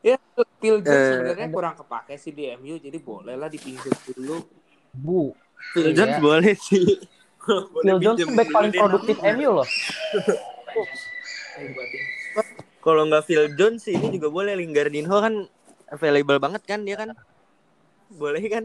Ya, 0.00 0.16
Phil 0.60 0.80
Jones 0.80 0.96
Eh, 0.96 1.08
sebenarnya 1.12 1.48
kurang 1.52 1.74
kepake 1.76 2.16
sih 2.16 2.32
di 2.32 2.48
MU, 2.56 2.80
jadi 2.80 2.96
boleh 2.96 3.36
lah 3.36 3.52
dipinjam 3.52 3.92
dulu. 4.08 4.40
Bu, 4.96 5.36
Phil 5.76 5.92
Iya. 5.92 5.96
Jones 5.96 6.16
boleh 6.24 6.54
sih. 6.56 6.84
Phil 7.84 7.98
Jones 8.00 8.18
tuh 8.24 8.32
back 8.32 8.48
paling 8.48 8.72
produktif 8.72 9.16
MU 9.20 9.60
loh. 9.60 9.68
Kalau 12.80 13.04
nggak 13.04 13.28
Phil 13.28 13.52
Jones 13.60 13.84
sih 13.84 13.92
ini 13.92 14.16
juga 14.16 14.32
boleh 14.32 14.56
Lingardinho 14.56 15.12
kan 15.20 15.44
available 15.92 16.40
banget 16.40 16.62
kan 16.64 16.80
dia 16.80 16.96
kan. 16.96 17.12
Boleh 18.08 18.40
kan? 18.48 18.64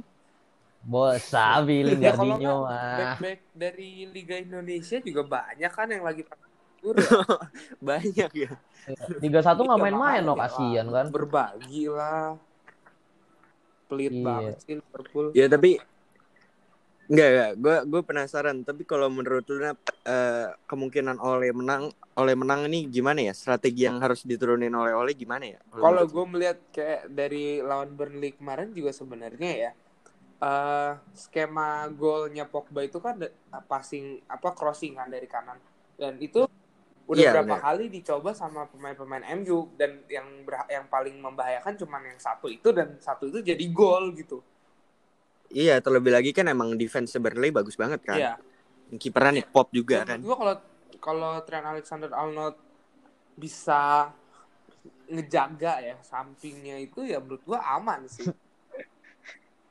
Bos, 0.86 1.20
sabi 1.20 1.84
Ya 1.84 1.92
Lingardinho 1.92 2.40
nggak, 2.40 2.58
mah. 2.64 2.96
back-back 2.96 3.40
dari 3.52 4.08
Liga 4.08 4.40
Indonesia 4.40 4.98
juga 5.04 5.22
banyak 5.28 5.72
kan 5.74 5.88
yang 5.92 6.04
lagi 6.08 6.24
ya. 6.24 6.55
Banyak 7.90 8.32
ya. 8.36 8.52
Liga 9.22 9.42
satu 9.42 9.66
nggak 9.66 9.80
Iya, 9.80 9.86
main-main 9.90 10.22
loh, 10.26 10.38
kasihan 10.38 10.88
kan. 10.90 11.06
Berbagi 11.10 11.86
lah. 11.90 12.38
Pelit 13.86 14.14
Iya. 14.14 14.26
banget 14.26 14.56
sih 14.62 14.74
Liverpool. 14.80 15.26
Ya 15.34 15.46
tapi 15.48 15.82
Enggak, 17.06 17.30
enggak. 17.30 17.52
Gue 17.62 17.78
gue 17.86 18.02
penasaran. 18.02 18.66
Tapi 18.66 18.82
kalau 18.82 19.14
menurut 19.14 19.46
lu 19.46 19.62
eh, 19.62 19.78
kemungkinan 20.66 21.22
oleh 21.22 21.54
menang, 21.54 21.94
oleh 22.18 22.34
menang 22.34 22.66
ini 22.66 22.90
gimana 22.90 23.22
ya? 23.22 23.34
Strategi 23.38 23.86
yang 23.86 24.02
harus 24.02 24.26
diturunin 24.26 24.74
oleh 24.74 24.90
oleh 24.98 25.14
gimana 25.14 25.46
ya? 25.46 25.62
Kalau 25.70 26.02
gue 26.02 26.26
melihat 26.26 26.58
kayak 26.74 27.06
dari 27.14 27.62
lawan 27.62 27.94
Burnley 27.94 28.34
kemarin 28.34 28.74
juga 28.74 28.90
sebenarnya 28.90 29.52
ya 29.54 29.72
eh 30.36 30.92
skema 31.16 31.88
golnya 31.96 32.44
Pogba 32.44 32.84
itu 32.84 33.00
kan 33.00 33.16
de- 33.24 33.32
passing 33.72 34.20
apa 34.28 34.52
crossing 34.52 35.00
kan 35.00 35.08
dari 35.08 35.32
kanan 35.32 35.56
dan 35.96 36.20
itu 36.20 36.44
udah 37.06 37.22
Iya, 37.22 37.32
berapa 37.38 37.56
benar. 37.56 37.62
kali 37.62 37.86
dicoba 37.88 38.34
sama 38.34 38.66
pemain-pemain 38.66 39.22
MU 39.38 39.70
dan 39.78 40.02
yang 40.10 40.26
ber- 40.42 40.66
yang 40.66 40.86
paling 40.90 41.16
membahayakan 41.22 41.78
cuman 41.78 42.02
yang 42.02 42.18
satu 42.18 42.50
itu 42.50 42.74
dan 42.74 42.98
satu 42.98 43.30
itu 43.30 43.46
jadi 43.46 43.66
gol 43.70 44.10
gitu. 44.18 44.42
Iya, 45.54 45.78
terlebih 45.78 46.10
lagi 46.10 46.34
kan 46.34 46.50
emang 46.50 46.74
defense 46.74 47.14
Burnley 47.16 47.54
bagus 47.54 47.78
banget 47.78 48.02
kan. 48.02 48.18
Iya. 48.18 48.34
Kiperan 48.98 49.38
Nick 49.38 49.54
Pop 49.54 49.70
juga 49.70 50.02
Dan 50.02 50.18
kan. 50.18 50.20
gua 50.26 50.36
kalau 50.38 50.56
kalau 50.98 51.32
Trent 51.46 51.66
Alexander 51.66 52.10
Arnold 52.10 52.58
bisa 53.38 54.10
ngejaga 55.06 55.82
ya 55.82 55.96
sampingnya 56.02 56.82
itu 56.82 57.06
ya 57.06 57.22
menurut 57.22 57.46
gua 57.46 57.62
aman 57.78 58.10
sih. 58.10 58.26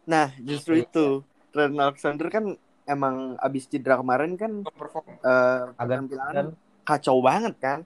Nah, 0.04 0.28
justru 0.36 0.84
itu. 0.84 1.24
Trent 1.48 1.72
Alexander 1.80 2.28
kan 2.28 2.44
emang 2.84 3.40
abis 3.40 3.64
cedera 3.64 3.96
kemarin 3.96 4.36
kan 4.36 4.60
Perform. 4.60 5.16
eh 5.16 5.64
Agak 5.80 6.04
kan. 6.12 6.46
Kacau 6.84 7.18
banget 7.24 7.54
kan. 7.58 7.80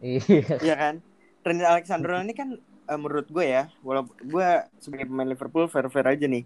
Iya. 0.00 0.60
Iya 0.60 0.74
kan? 0.76 0.94
Trent 1.44 1.62
Alexander 1.62 2.20
ini 2.20 2.34
kan 2.34 2.56
eh, 2.60 2.98
menurut 2.98 3.28
gue 3.30 3.44
ya, 3.44 3.70
walaupun 3.84 4.16
gue 4.24 4.48
sebagai 4.80 5.06
pemain 5.06 5.28
Liverpool 5.28 5.70
fair-fair 5.70 6.16
aja 6.16 6.26
nih. 6.26 6.44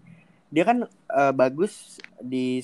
Dia 0.51 0.63
kan 0.67 0.83
eh, 0.87 1.33
bagus 1.33 1.97
di 2.19 2.59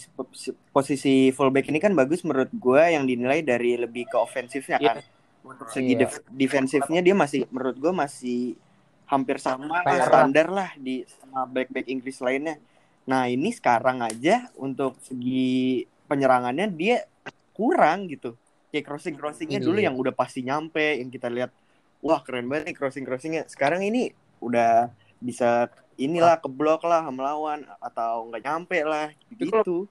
posisi 0.70 1.32
fullback 1.32 1.72
ini 1.72 1.80
kan 1.80 1.96
bagus 1.96 2.22
menurut 2.28 2.52
gue 2.52 2.84
yang 2.94 3.08
dinilai 3.08 3.42
dari 3.42 3.80
lebih 3.80 4.12
ke 4.12 4.18
ofensifnya 4.20 4.78
kan. 4.78 5.00
Untuk 5.48 5.72
segi 5.72 5.96
Iya. 5.96 6.04
def- 6.06 6.24
defensifnya 6.28 7.00
dia 7.00 7.16
masih 7.16 7.48
menurut 7.48 7.80
gue 7.80 7.94
masih 7.96 8.60
hampir 9.08 9.40
sama 9.40 9.80
Parah. 9.88 10.04
standar 10.04 10.48
lah 10.52 10.70
di 10.76 11.08
sama 11.08 11.48
back-back 11.48 11.88
Inggris 11.88 12.20
lainnya. 12.20 12.60
Nah 13.08 13.32
ini 13.32 13.56
sekarang 13.56 14.04
aja 14.04 14.52
untuk 14.60 15.00
segi 15.00 15.88
penyerangannya 16.12 16.68
dia 16.76 17.08
kurang 17.56 18.12
gitu. 18.12 18.36
Kayak 18.78 18.94
crossing 18.94 19.18
crossingnya 19.18 19.58
dulu 19.58 19.82
Iya. 19.82 19.90
yang 19.90 19.98
udah 19.98 20.14
pasti 20.14 20.46
nyampe, 20.46 21.02
yang 21.02 21.10
kita 21.10 21.34
lihat, 21.34 21.50
wah 21.98 22.22
keren 22.22 22.46
banget 22.46 22.70
nih 22.70 22.76
crossing 22.78 23.02
crossingnya. 23.02 23.50
Sekarang 23.50 23.82
ini 23.82 24.14
udah 24.38 24.94
bisa 25.18 25.66
inilah 25.98 26.38
keblok 26.38 26.86
lah 26.86 27.10
melawan 27.10 27.66
atau 27.82 28.30
nggak 28.30 28.46
nyampe 28.46 28.78
lah 28.86 29.10
gitu. 29.34 29.90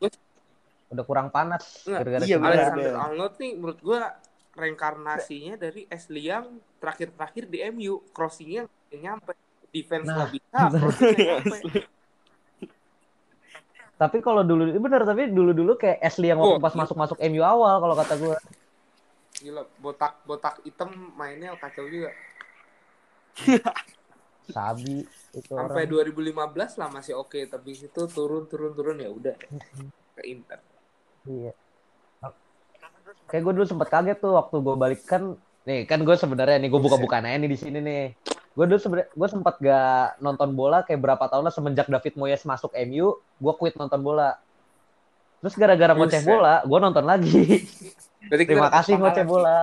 Udah 0.86 1.02
kurang 1.02 1.34
panas 1.34 1.82
gara-gara 1.82 2.22
iya. 2.22 2.38
Alexander 2.38 2.94
Arnold 2.94 3.34
nih 3.42 3.52
menurut 3.58 3.80
gua 3.82 4.14
reinkarnasinya 4.54 5.58
dari 5.58 5.82
Ashley 5.90 6.30
Young 6.30 6.62
terakhir-terakhir 6.78 7.50
di 7.50 7.58
MU 7.74 8.06
crossingnya 8.14 8.70
nggak 8.70 9.00
nyampe 9.02 9.32
defense 9.74 10.06
Nah, 10.06 10.14
nggak 10.14 10.30
bisa 10.38 10.58
nyampe 10.70 11.58
Tapi 13.96 14.20
kalau 14.20 14.44
dulu 14.44 14.76
bener 14.76 15.02
tapi 15.02 15.32
dulu-dulu 15.32 15.72
kayak 15.74 16.04
Ashley 16.04 16.28
yang 16.28 16.36
waktu 16.36 16.60
Oh, 16.60 16.62
pas 16.62 16.70
iya. 16.70 16.80
masuk-masuk 16.84 17.16
MU 17.32 17.40
awal 17.40 17.80
kalau 17.80 17.94
kata 17.96 18.14
gue. 18.20 18.36
Gila 19.40 19.62
botak 19.78 20.20
botak 20.24 20.60
hitam 20.64 20.90
mainnya 21.14 21.52
kacau 21.60 21.84
juga 21.86 22.10
Sabi 24.46 25.02
itu 25.34 25.50
sampai 25.50 25.90
orang. 25.90 26.14
2015 26.14 26.78
lah 26.78 26.88
masih 26.88 27.18
oke 27.18 27.40
tapi 27.50 27.74
itu 27.74 28.02
turun 28.06 28.46
turun 28.46 28.72
turun 28.72 28.96
ya 29.02 29.10
udah 29.10 29.34
ke 30.16 30.22
Inter 30.24 30.60
Iya. 31.26 31.52
Kayak 33.26 33.42
gue 33.42 33.52
dulu 33.58 33.66
sempet 33.66 33.90
kaget 33.90 34.18
tuh 34.22 34.38
waktu 34.38 34.56
gue 34.62 34.74
balik 34.78 35.02
kan 35.02 35.34
nih 35.66 35.82
kan 35.82 35.98
gue 36.06 36.14
sebenarnya 36.14 36.62
nih 36.62 36.70
gue 36.70 36.78
buka-bukaan 36.78 37.26
aja 37.26 37.42
nih 37.42 37.50
di 37.50 37.58
sini 37.58 37.78
nih. 37.82 38.04
Gue 38.54 38.70
dulu 38.70 38.78
sebenarnya 38.78 39.10
gue 39.10 39.28
sempat 39.28 39.58
gak 39.58 40.22
nonton 40.22 40.54
bola 40.54 40.86
kayak 40.86 41.02
berapa 41.02 41.26
tahun 41.26 41.50
lah 41.50 41.54
semenjak 41.54 41.90
David 41.90 42.14
Moyes 42.14 42.46
masuk 42.46 42.70
MU, 42.86 43.18
gue 43.18 43.52
quit 43.58 43.74
nonton 43.74 43.98
bola. 43.98 44.38
Terus 45.42 45.58
gara-gara 45.58 45.92
ngoceh 45.98 46.22
bola, 46.22 46.62
gue 46.62 46.78
nonton 46.78 47.04
lagi. 47.04 47.66
Berarti 48.26 48.44
Terima 48.44 48.68
kasih, 48.68 48.92
ngoceh 48.96 49.16
sih. 49.18 49.28
bola. 49.28 49.56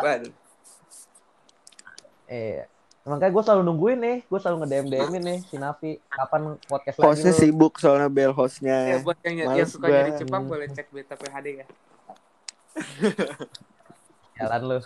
Eh, 2.25 2.63
makanya 3.03 3.29
gue 3.29 3.43
selalu 3.43 3.61
nungguin 3.63 3.99
nih, 3.99 4.17
gue 4.23 4.39
selalu 4.39 4.57
nge-DM 4.59 4.85
DM-in 4.87 5.23
nih 5.23 5.39
si 5.43 5.55
Navi 5.55 5.91
kapan 6.07 6.55
podcast 6.63 6.95
lagi 6.95 7.05
Hostnya 7.05 7.33
sibuk 7.33 7.75
soalnya 7.75 8.07
bel 8.07 8.31
ya 8.31 8.33
hostnya. 8.33 8.77
buat 9.01 9.19
yang, 9.21 9.35
yang 9.53 9.67
suka 9.67 9.85
gua. 9.85 9.93
nyari 9.93 10.11
Jepang 10.15 10.43
boleh 10.47 10.67
cek 10.67 10.87
beta 10.89 11.13
PHD 11.13 11.47
ya 11.53 11.65
jalan 14.35 14.61
lu. 14.63 14.77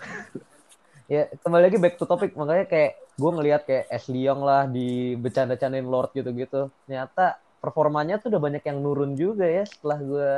ya 1.07 1.29
kembali 1.39 1.63
lagi 1.63 1.77
back 1.77 1.95
to 1.95 2.03
topic 2.03 2.35
makanya 2.35 2.67
kayak 2.67 2.91
gue 3.15 3.31
ngelihat 3.31 3.61
kayak 3.63 3.85
Ashley 3.87 4.19
Young 4.19 4.43
lah 4.43 4.67
di 4.67 5.15
bercanda-candain 5.15 5.85
Lord 5.85 6.11
gitu-gitu. 6.11 6.67
Ternyata 6.83 7.37
performanya 7.57 8.17
tuh 8.17 8.27
udah 8.27 8.41
banyak 8.41 8.61
yang 8.61 8.77
nurun 8.77 9.13
juga 9.13 9.45
ya 9.45 9.63
setelah 9.63 9.97
gue 9.97 10.29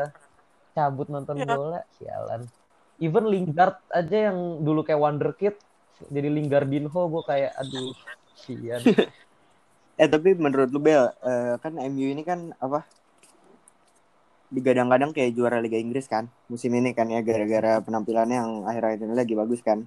cabut 0.72 1.08
nonton 1.08 1.36
Ya. 1.38 1.48
bola. 1.50 1.79
Sialan. 1.98 2.41
Even 3.00 3.25
Lingard 3.32 3.79
aja 3.89 4.32
yang 4.32 4.63
dulu 4.63 4.84
kayak 4.84 5.00
wonderkid 5.00 5.56
jadi 6.08 6.32
Lingardinho 6.32 7.01
gue 7.12 7.24
kayak 7.27 7.51
aduh 7.60 7.91
sian. 8.36 8.84
Eh 10.00 10.08
tapi 10.08 10.32
menurut 10.32 10.72
lu 10.72 10.79
Bel, 10.79 11.12
eh, 11.27 11.60
kan 11.60 11.75
MU 11.75 12.08
ini 12.08 12.24
kan 12.24 12.56
apa? 12.63 12.88
Digadang-gadang 14.48 15.12
kayak 15.12 15.36
juara 15.36 15.60
Liga 15.60 15.75
Inggris 15.75 16.08
kan 16.08 16.32
musim 16.48 16.72
ini 16.72 16.96
kan 16.96 17.12
ya 17.12 17.20
gara-gara 17.20 17.84
penampilannya 17.84 18.38
yang 18.39 18.51
akhir-akhir 18.63 19.03
ini 19.03 19.12
lagi 19.12 19.36
bagus 19.36 19.60
kan. 19.60 19.84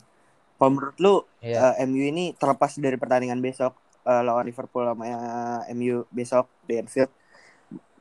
Kalau 0.61 0.69
menurut 0.69 0.97
lu 1.00 1.14
Iya. 1.40 1.73
eh, 1.81 1.88
MU 1.88 2.04
ini 2.12 2.37
terlepas 2.37 2.76
dari 2.76 3.00
pertandingan 3.00 3.40
besok 3.40 3.73
eh, 4.04 4.21
lawan 4.21 4.45
Liverpool 4.45 4.85
sama 4.85 5.04
eh, 5.09 5.73
MU 5.73 6.04
besok 6.12 6.45
di 6.69 6.76
Anfield, 6.76 7.09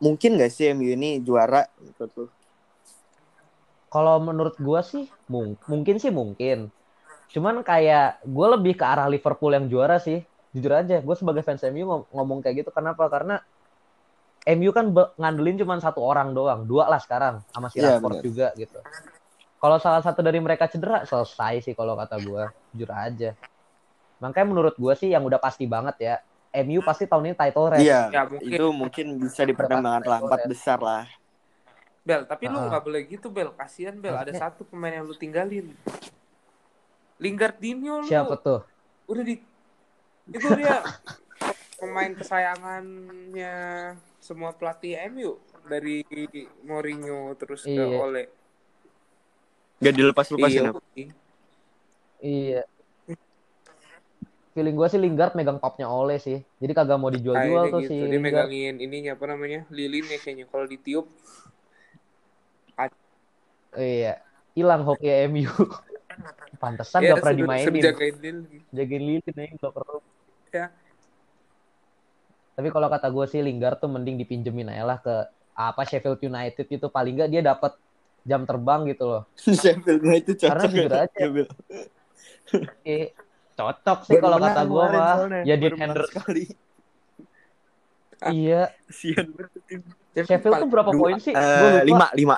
mungkin 0.04 0.36
gak 0.36 0.52
sih 0.52 0.76
MU 0.76 0.92
ini 0.92 1.24
juara 1.24 1.64
menurut 1.80 2.12
lu? 2.20 2.26
Kalau 3.92 4.24
menurut 4.24 4.56
gua 4.56 4.80
sih 4.82 5.12
mung- 5.28 5.60
mungkin 5.68 6.00
sih 6.00 6.10
mungkin. 6.10 6.72
Cuman 7.32 7.64
kayak 7.64 8.24
gue 8.28 8.48
lebih 8.60 8.74
ke 8.76 8.84
arah 8.88 9.08
Liverpool 9.08 9.52
yang 9.52 9.68
juara 9.68 10.00
sih. 10.00 10.24
Jujur 10.52 10.72
aja, 10.76 11.00
gue 11.00 11.16
sebagai 11.16 11.44
fans 11.48 11.64
MU 11.64 11.84
ngom- 11.88 12.08
ngomong 12.12 12.40
kayak 12.44 12.64
gitu. 12.64 12.72
Kenapa? 12.76 13.08
Karena 13.08 13.40
MU 14.48 14.72
kan 14.76 14.92
ngandelin 15.16 15.56
cuma 15.60 15.80
satu 15.80 16.04
orang 16.04 16.36
doang, 16.36 16.68
dua 16.68 16.92
lah 16.92 17.00
sekarang 17.00 17.40
sama 17.52 17.72
si 17.72 17.80
Iya, 17.80 18.00
Rashford 18.00 18.20
benar. 18.20 18.24
juga 18.24 18.48
gitu. 18.60 18.80
Kalau 19.62 19.78
salah 19.80 20.02
satu 20.04 20.20
dari 20.26 20.42
mereka 20.44 20.68
cedera, 20.68 21.06
selesai 21.08 21.62
sih 21.64 21.74
kalau 21.78 21.96
kata 21.96 22.20
gue, 22.20 22.44
jujur 22.76 22.92
aja. 22.92 23.32
Makanya 24.20 24.48
menurut 24.50 24.76
gue 24.76 24.94
sih 24.98 25.14
yang 25.14 25.24
udah 25.24 25.40
pasti 25.40 25.70
banget 25.70 25.96
ya, 26.02 26.16
MU 26.52 26.84
pasti 26.84 27.08
tahun 27.08 27.32
ini 27.32 27.36
title 27.38 27.68
race. 27.72 27.86
Iya, 27.86 28.12
Ya, 28.12 28.22
mungkin. 28.28 28.50
itu 28.52 28.66
mungkin 28.74 29.06
bisa 29.22 29.42
dipertimbangkan 29.46 30.04
lah 30.04 30.20
Betul, 30.20 30.28
empat 30.28 30.40
ya. 30.42 30.48
besar 30.52 30.80
lah. 30.82 31.04
Bel, 32.02 32.26
tapi 32.26 32.50
lu 32.50 32.58
Ah. 32.58 32.66
nggak 32.68 32.84
boleh 32.84 33.02
gitu, 33.06 33.30
Bel. 33.30 33.54
Kasihan, 33.54 33.94
Bel. 33.94 34.14
Ada 34.14 34.34
satu 34.34 34.66
pemain 34.66 34.90
yang 34.92 35.06
lu 35.06 35.14
tinggalin. 35.14 35.70
Lingardinho 37.18 38.02
lu. 38.02 38.08
Siapa 38.10 38.36
tuh? 38.36 38.66
Udah 39.06 39.22
di 39.22 39.38
itu 40.28 40.48
dia 40.56 40.82
pemain 41.76 42.10
kesayangannya 42.12 43.54
semua 44.18 44.54
pelatih 44.54 44.98
MU 45.10 45.38
dari 45.64 46.02
Mourinho 46.64 47.34
terus 47.36 47.62
ke 47.62 47.74
Iya. 47.74 47.86
Ole. 48.00 48.24
Gak 49.78 49.94
dilepas-lepasin 49.94 50.58
Iya. 50.60 50.72
apa? 50.72 50.80
Iya. 52.20 52.62
Feeling 54.52 54.76
gue 54.76 54.88
sih 54.90 55.00
Lingard 55.00 55.32
megang 55.32 55.58
popnya 55.58 55.86
Ole 55.86 56.18
sih. 56.18 56.42
Jadi 56.58 56.72
kagak 56.72 56.98
mau 56.98 57.08
dijual-jual 57.08 57.72
tuh 57.72 57.80
gitu. 57.80 57.88
si 57.88 57.96
Dia 57.96 58.10
Lingard. 58.10 58.50
megangin 58.50 58.76
ininya 58.80 59.12
apa 59.14 59.26
namanya? 59.28 59.64
Lilinnya 59.70 60.18
kayaknya 60.18 60.46
kalau 60.46 60.66
ditiup 60.66 61.06
Iya. 63.76 64.20
Hilang 64.52 64.84
hoki 64.84 65.08
MU. 65.32 65.52
Pantesan 66.60 67.02
ya 67.02 67.16
gak 67.16 67.24
pernah 67.24 67.38
dimainin. 67.38 67.82
jagain 67.82 68.16
Lili. 68.20 68.58
Jagain 68.70 69.04
lilin 69.04 69.34
nih 69.34 69.50
locker 69.58 69.84
room. 69.88 70.04
Ya. 70.52 70.68
Tapi 72.52 72.68
kalau 72.70 72.88
kata 72.92 73.08
gue 73.10 73.26
sih 73.32 73.42
Lingard 73.42 73.80
tuh 73.80 73.90
mending 73.90 74.20
dipinjemin 74.22 74.70
aja 74.70 74.84
lah 74.86 74.98
ke 75.00 75.16
apa 75.56 75.82
Sheffield 75.88 76.20
United 76.22 76.68
itu 76.68 76.88
paling 76.92 77.18
nggak 77.18 77.30
dia 77.32 77.42
dapat 77.42 77.74
jam 78.28 78.46
terbang 78.46 78.86
gitu 78.92 79.04
loh. 79.08 79.24
Sheffield 79.62 80.04
United 80.04 80.36
cocok. 80.38 80.52
Karena 80.52 80.66
jujur 80.68 80.92
ya, 80.92 81.02
aja. 81.08 81.26
Eh, 82.84 83.06
cocok 83.56 84.00
sih 84.06 84.18
kalau 84.20 84.38
kata 84.38 84.62
gue 84.68 84.84
mah. 84.92 85.16
Ya 85.48 85.56
menang 85.58 85.80
Henderson. 85.80 86.12
sekali. 86.12 86.44
Iya. 88.30 88.70
Sian. 88.92 89.34
Sheffield 90.14 90.62
tuh 90.62 90.70
berapa 90.70 90.92
poin 90.94 91.18
sih? 91.18 91.34
lupa. 91.34 91.82
lima, 91.88 92.08
lima. 92.14 92.38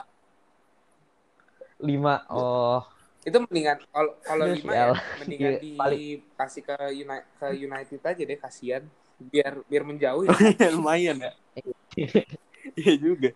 Lima. 1.84 2.24
Oh. 2.28 2.82
itu 3.22 3.40
mendingan 3.40 3.80
kalau 3.88 4.12
kalau 4.20 4.46
lima 4.46 4.72
ya 4.74 4.86
mendingan 5.18 5.52
paling- 5.80 6.00
dikasih 6.28 6.62
ke 6.62 6.76
United 6.94 7.28
ke 7.34 7.48
United 7.58 8.02
aja 8.02 8.20
deh 8.22 8.36
kasihan 8.38 8.84
biar 9.18 9.64
biar 9.64 9.84
menjauh 9.84 10.24
ya. 10.28 10.36
Lumayan 10.70 11.20
ya. 11.22 11.32
Iya 12.74 12.94
juga. 12.96 13.30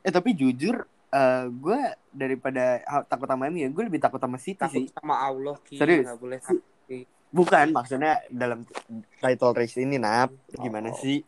Eh 0.00 0.10
tapi 0.10 0.30
jujur, 0.32 0.82
eh 1.08 1.44
gue 1.48 1.80
daripada 2.08 2.78
takut 3.04 3.24
sama 3.24 3.46
MU 3.46 3.58
ya, 3.58 3.68
gue 3.68 3.84
lebih 3.84 3.98
takut 3.98 4.18
sama 4.18 4.36
City 4.36 4.58
takut 4.58 4.74
sih. 4.76 4.86
sama 4.90 5.14
Allah 5.16 5.54
ki 5.60 5.74
Serius? 5.74 6.04
nggak 6.04 6.18
boleh 6.18 6.38
takut 6.38 6.62
Ki. 6.84 6.98
Bukan, 7.30 7.66
maksudnya 7.70 8.18
dalam 8.28 8.66
title 9.16 9.54
race 9.54 9.74
ini, 9.76 9.96
Nap. 9.96 10.34
Gimana 10.52 10.90
Oh. 10.90 10.94
sih? 10.96 11.22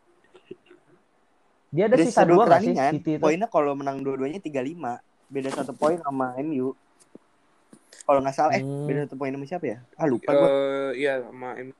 Dia 1.68 1.86
ada 1.86 1.94
Dari 1.94 2.04
sisa 2.04 2.22
dua 2.22 2.44
sih 2.58 2.74
City 2.74 3.16
itu? 3.16 3.22
Poinnya 3.22 3.46
kalau 3.46 3.72
menang 3.72 4.02
dua-duanya 4.02 4.38
35. 4.38 4.98
Beda 5.32 5.48
satu 5.50 5.72
poin 5.72 5.96
sama 5.98 6.36
MU. 6.38 6.76
Kalau 8.02 8.18
nggak 8.18 8.34
salah, 8.34 8.52
eh 8.52 8.60
Hmm. 8.60 8.84
beda 8.84 9.06
satu 9.06 9.16
poin 9.16 9.30
sama 9.30 9.46
siapa 9.46 9.64
ya? 9.64 9.78
Ah 9.94 10.04
lupa 10.04 10.28
gue. 10.30 10.44
Eh, 10.44 10.90
iya 10.98 11.22
sama 11.22 11.56
MU. 11.56 11.72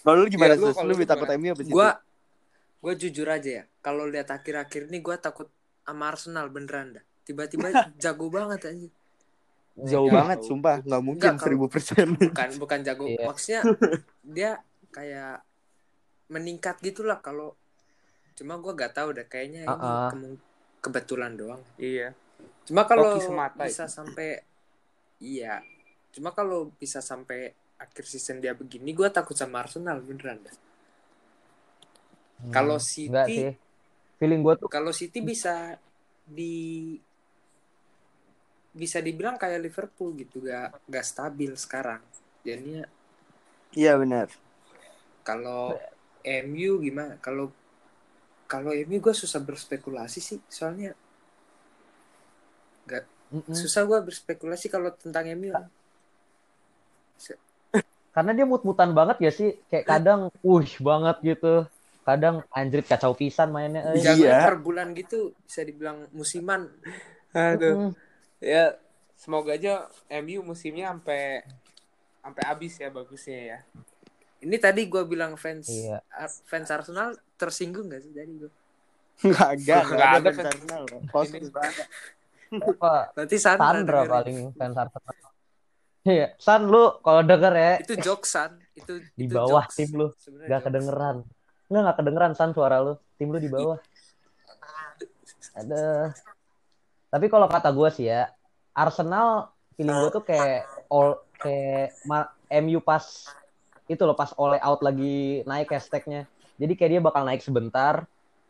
Kalau 0.00 0.16
lu 0.16 0.26
gimana 0.26 0.52
ya, 0.52 0.56
lu 0.56 0.70
Lu 0.70 0.88
lebih 0.88 1.04
takut? 1.04 1.28
MU 1.28 1.50
apa 1.50 1.60
City? 1.60 1.70
Gua 1.70 1.88
gua 2.78 2.92
jujur 2.94 3.26
aja 3.26 3.50
ya. 3.52 3.64
Kalau 3.78 4.06
lihat 4.06 4.30
akhir-akhir 4.30 4.88
ini 4.88 4.98
gua 4.98 5.16
takut 5.16 5.50
sama 5.82 6.08
Arsenal 6.08 6.48
beneran 6.48 6.94
dah. 6.94 7.04
Tiba-tiba 7.22 7.68
jago 8.00 8.26
banget 8.28 8.60
aja. 8.66 8.88
jauh 9.78 10.06
Ya, 10.06 10.14
banget, 10.16 10.38
tahu. 10.40 10.48
sumpah. 10.48 10.76
Nggak 10.80 11.02
mungkin 11.02 11.32
seribu 11.38 11.66
persen. 11.66 12.06
Bukan 12.14 12.50
bukan 12.56 12.78
jago. 12.82 13.04
Iya. 13.04 13.24
Maksudnya 13.24 13.60
dia 14.36 14.50
kayak 14.88 15.42
meningkat 16.28 16.80
gitulah 16.80 17.18
kalau 17.18 17.52
cuma 18.34 18.54
gua 18.56 18.70
gak 18.72 18.92
tahu 18.92 19.10
dah 19.12 19.22
kayaknya 19.24 19.64
ini 19.64 19.68
Uh-uh. 19.68 20.08
kemung- 20.08 20.42
kebetulan 20.80 21.34
doang. 21.34 21.62
Iya. 21.76 22.14
Cuma 22.68 22.84
kalau 22.84 23.16
semata 23.16 23.64
bisa 23.64 23.88
sampai 23.88 24.44
iya. 25.22 25.64
Cuma 26.12 26.30
kalau 26.36 26.70
bisa 26.76 27.00
sampai 27.00 27.52
akhir 27.78 28.04
season 28.10 28.42
dia 28.42 28.52
begini, 28.58 28.90
gue 28.90 29.08
takut 29.08 29.38
sama 29.38 29.62
Arsenal 29.62 30.02
beneran 30.02 30.42
dah. 30.42 30.56
Hmm, 32.42 32.52
Kalau 32.54 32.76
Enggak 32.78 33.26
City, 33.26 33.34
sih. 33.34 33.50
Feeling 34.18 34.42
gue 34.42 34.54
tuh 34.58 34.70
kalau 34.70 34.90
City 34.90 35.22
bisa 35.22 35.78
di 36.26 36.98
bisa 38.74 38.98
dibilang 39.02 39.34
kayak 39.40 39.62
Liverpool 39.64 40.14
gitu, 40.18 40.44
gak 40.44 40.78
gak 40.86 41.06
stabil 41.06 41.50
sekarang. 41.58 42.02
Jadinya 42.46 42.84
Iya 43.76 44.00
benar. 44.00 44.28
kalau 45.24 45.76
MU 46.24 46.80
gimana? 46.80 47.20
Kalau 47.20 47.52
kalau 48.48 48.72
MU 48.72 48.98
gue 48.98 49.14
susah 49.14 49.40
berspekulasi 49.44 50.18
sih, 50.24 50.38
soalnya 50.48 50.96
mm-mm. 52.88 53.52
susah 53.52 53.84
gue 53.84 53.98
berspekulasi 54.08 54.66
kalau 54.66 54.88
tentang 54.96 55.28
MU. 55.36 55.52
karena 58.08 58.34
dia 58.34 58.46
mut-mutan 58.48 58.90
banget 58.90 59.22
ya 59.22 59.30
sih. 59.30 59.54
Kayak 59.70 59.86
kadang 59.86 60.20
wuh 60.42 60.66
banget 60.82 61.16
gitu. 61.22 61.54
Kadang 62.02 62.42
anjrit 62.50 62.88
kacau 62.88 63.14
pisan 63.14 63.52
mainnya. 63.52 63.94
eh. 63.94 64.00
Iya. 64.00 64.42
Per 64.48 64.58
bulan 64.58 64.90
gitu 64.96 65.36
bisa 65.46 65.62
dibilang 65.62 66.08
musiman. 66.10 66.66
Aduh. 67.30 67.74
Mm-mm. 67.76 67.90
Ya 68.42 68.74
semoga 69.14 69.54
aja 69.54 69.86
MU 70.18 70.42
musimnya 70.42 70.90
sampai 70.90 71.46
sampai 72.22 72.42
habis 72.42 72.74
ya 72.74 72.88
bagusnya 72.90 73.38
ya. 73.54 73.58
Ini 74.38 74.56
tadi 74.58 74.86
gue 74.86 75.02
bilang 75.06 75.34
fans 75.38 75.66
Iya. 75.70 75.98
Ar- 76.10 76.42
fans 76.46 76.70
Arsenal 76.70 77.14
tersinggung 77.38 77.90
gak 77.90 78.02
sih 78.02 78.10
tadi 78.14 78.32
gue? 78.34 78.50
Nggak 79.18 79.48
ada, 79.58 79.76
nggak 79.82 79.98
Nggak 79.98 80.10
ada 80.22 80.30
fans 80.30 80.48
Arsenal. 80.54 80.82
Kosong 81.10 81.42
Ini- 81.42 81.54
banget. 81.54 81.86
Apa? 82.56 83.12
Nanti 83.12 83.36
Sandra, 83.36 83.68
Sandra 83.76 84.00
paling 84.08 84.38
fans 84.56 84.76
Arsenal. 84.76 85.14
Iya, 86.08 86.26
San 86.40 86.64
lu 86.72 86.96
kalau 87.04 87.20
denger 87.20 87.52
ya 87.52 87.72
Itu 87.84 87.94
jokes 88.00 88.32
San. 88.32 88.56
Itu 88.72 89.02
di 89.18 89.26
itu 89.28 89.34
bawah 89.34 89.68
jokes. 89.68 89.76
tim 89.76 89.90
lu 89.92 90.08
Sebenarnya 90.16 90.48
nggak 90.48 90.62
jokes. 90.62 90.66
kedengeran. 90.72 91.16
Nggak 91.68 91.82
nggak 91.84 91.96
kedengeran 92.00 92.32
San 92.32 92.50
suara 92.56 92.76
lu. 92.80 92.94
Tim 93.20 93.28
lu 93.28 93.38
di 93.38 93.50
bawah. 93.52 93.78
Ada. 95.58 96.14
Tapi 97.08 97.26
kalau 97.28 97.48
kata 97.48 97.68
gue 97.72 97.88
sih 97.92 98.06
ya, 98.08 98.28
Arsenal 98.72 99.52
feeling 99.76 99.96
gue 99.96 100.10
tuh 100.12 100.24
kayak 100.24 100.64
all 100.88 101.20
kayak 101.38 101.94
MU 102.64 102.80
pas 102.80 103.04
itu 103.88 104.02
loh 104.04 104.12
pas 104.16 104.32
oleh 104.36 104.60
out 104.60 104.80
lagi 104.84 105.40
naik 105.44 105.72
hashtagnya. 105.72 106.28
Jadi 106.58 106.72
kayak 106.74 106.90
dia 106.98 107.00
bakal 107.00 107.22
naik 107.24 107.40
sebentar, 107.40 108.04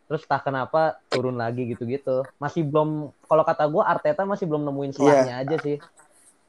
terus 0.09 0.25
tak 0.25 0.49
kenapa 0.49 0.97
turun 1.13 1.37
lagi 1.37 1.69
gitu-gitu. 1.69 2.25
Masih 2.41 2.65
belum 2.65 3.13
kalau 3.29 3.45
kata 3.45 3.69
gue 3.69 3.83
Arteta 3.85 4.25
masih 4.25 4.49
belum 4.49 4.65
nemuin 4.65 4.93
selahnya 4.97 5.45
aja 5.45 5.57
sih. 5.61 5.77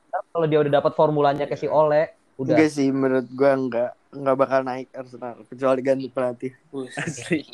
Kalau 0.09 0.47
dia 0.47 0.63
udah 0.63 0.81
dapat 0.81 0.95
formulanya 0.95 1.45
kayak 1.45 1.61
si 1.61 1.67
Ole, 1.69 2.15
udah 2.39 2.55
Enggak 2.55 2.71
sih, 2.71 2.87
menurut 2.89 3.27
gua 3.35 3.51
enggak 3.53 3.91
enggak 4.09 4.35
bakal 4.39 4.59
naik 4.65 4.87
Arsenal 4.95 5.43
kecuali 5.45 5.79
ganti 5.83 6.07
pelatih. 6.09 6.51
Asli. 6.97 7.45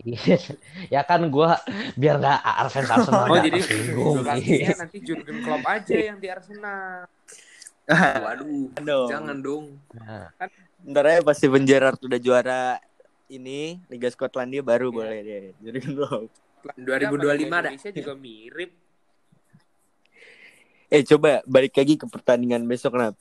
Iya, 0.00 0.40
ya 0.88 1.02
kan 1.04 1.28
gua 1.28 1.60
biar 2.00 2.16
nggak 2.16 2.40
Arsenal 2.40 3.04
Arsenal 3.04 3.28
Oh 3.28 3.36
jadi 3.36 3.60
tersinggung. 3.60 4.24
pelatihnya 4.24 4.72
nanti 4.80 4.96
Jurgen 5.04 5.38
Klopp 5.44 5.66
aja 5.68 5.96
yang 5.98 6.16
di 6.16 6.28
Arsenal. 6.32 7.04
Waduh, 8.24 8.72
Aduh. 8.80 9.06
jangan 9.10 9.36
dong. 9.42 9.76
Nah, 9.92 10.30
Ntar 10.82 11.04
aja 11.06 11.20
pasti 11.22 11.46
Gerrard 11.46 12.00
udah 12.02 12.18
juara 12.18 12.80
ini 13.28 13.78
Liga 13.86 14.08
Skotlandia 14.08 14.60
baru 14.60 14.88
Iya. 14.88 14.96
boleh 14.96 15.18
deh. 15.22 15.42
Jadi 15.60 15.78
kan 15.78 15.92
lo. 15.94 16.08
2025 16.74 17.18
dah. 17.58 17.70
Indonesia 17.70 17.90
juga 17.90 18.12
mirip. 18.14 18.70
Eh 20.88 21.02
coba 21.02 21.40
balik 21.44 21.72
lagi 21.72 21.94
ke 21.96 22.06
pertandingan 22.06 22.62
besok 22.64 22.96
Nap. 22.96 23.16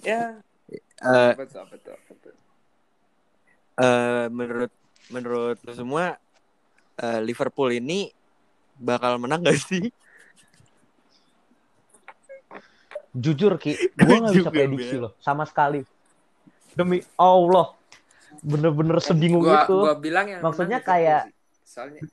Ya, 0.00 0.40
Eh, 0.98 1.32
betul 1.36 1.64
betul 1.70 1.96
betul. 2.08 2.34
eh, 3.76 4.26
menurut 4.28 4.72
menurut 5.06 5.56
lo 5.60 5.72
semua 5.72 6.16
eh, 6.96 7.20
Liverpool 7.20 7.70
ini 7.70 8.10
bakal 8.74 9.20
menang 9.20 9.44
gak 9.44 9.60
sih? 9.60 9.92
jujur 13.14 13.54
Ki, 13.62 13.78
gua 13.94 14.26
nggak 14.26 14.34
bisa 14.34 14.50
prediksi 14.50 14.96
loh, 14.98 15.14
sama 15.22 15.46
sekali. 15.46 15.86
Demi 16.74 16.98
Allah, 17.14 17.70
bener-bener 18.44 19.00
sebingung 19.00 19.40
Gua 19.40 19.64
itu. 19.64 19.72
gua 19.74 19.94
bilang 19.96 20.26
yang 20.28 20.40
Maksudnya 20.40 20.78
kayak- 20.78 21.32
soalnya 21.64 22.04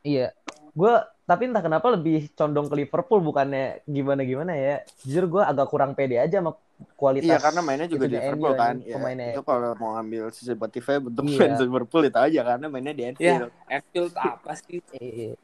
Iya, 0.00 0.32
gua 0.72 1.04
tapi 1.22 1.46
entah 1.46 1.60
kenapa 1.60 1.86
lebih 1.90 2.32
condong 2.32 2.66
ke 2.66 2.74
Liverpool 2.74 3.20
bukannya 3.20 3.84
gimana-gimana 3.86 4.50
ya. 4.52 4.76
Jujur 5.00 5.30
gua 5.30 5.42
agak 5.46 5.68
kurang 5.68 5.92
pede 5.92 6.16
aja 6.16 6.40
sama 6.40 6.56
kualitas. 6.96 7.28
Iya 7.28 7.38
karena 7.38 7.60
mainnya 7.60 7.86
juga 7.86 8.08
di 8.08 8.16
Liverpool 8.16 8.54
kan. 8.56 8.74
Ya, 8.80 8.96
pemainnya. 8.96 9.30
itu 9.30 9.42
kalau 9.42 9.70
mau 9.76 9.94
ambil 9.94 10.32
sisi 10.32 10.50
Spotify 10.50 10.98
bentuk 10.98 11.22
Iya. 11.24 11.38
fans 11.38 11.60
Liverpool 11.60 12.02
itu 12.02 12.18
aja 12.18 12.40
karena 12.42 12.66
mainnya 12.66 12.90
di 12.90 13.02
Ya, 13.02 13.08
Anfield. 13.12 13.52
Anfield 13.68 14.12
apa 14.16 14.50
sih? 14.56 14.80
Iya. 14.90 15.36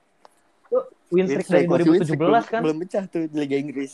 Itu 0.67 0.79
win 1.07 1.25
streak 1.29 1.37
dari 1.37 1.45
streak, 1.45 1.67
masih 1.69 1.87
win 1.87 2.01
streak, 2.03 2.19
2017 2.19 2.19
belum- 2.19 2.51
kan. 2.51 2.61
Belum 2.65 2.77
pecah 2.83 3.05
tuh 3.07 3.23
di 3.23 3.37
Liga 3.37 3.57
Inggris. 3.57 3.93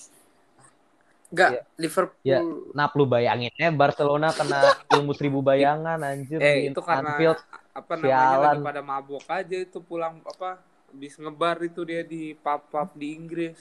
Enggak 1.33 1.51
Iya. 1.51 1.63
Liverpool 1.81 2.21
Ya. 2.23 2.39
Nah, 2.71 2.87
lu 2.93 3.05
bayangin 3.05 3.53
ya 3.57 3.73
Barcelona 3.73 4.29
kena 4.31 4.61
ilmu 4.93 5.13
seribu 5.13 5.41
bayangan 5.41 5.97
anjir 5.99 6.39
Eh 6.39 6.69
itu 6.69 6.79
karena 6.79 7.17
Anfield. 7.17 7.41
apa 7.73 7.93
namanya 7.97 8.13
Sialan. 8.13 8.45
lagi 8.45 8.61
pada 8.63 8.83
mabok 8.83 9.25
aja 9.27 9.57
itu 9.57 9.79
pulang 9.81 10.21
apa 10.23 10.61
Habis 10.87 11.17
ngebar 11.17 11.57
itu 11.63 11.81
dia 11.83 12.05
di 12.05 12.37
pub-pub 12.37 12.93
di 12.93 13.17
Inggris. 13.17 13.57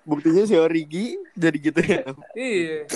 Buktinya 0.00 0.48
si 0.48 0.56
Origi 0.56 1.20
jadi 1.36 1.58
gitu 1.60 1.80
ya. 1.84 2.08
Iya. 2.32 2.88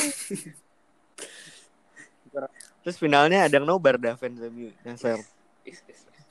Terus 2.81 2.97
finalnya 2.97 3.45
ada 3.45 3.61
yang 3.61 3.69
nobar 3.69 4.01
dah 4.01 4.17
fans 4.17 4.41
MU 4.41 4.73
nyasar. 4.81 5.21
Is, 5.69 5.85
is, 5.85 6.01
is. 6.01 6.25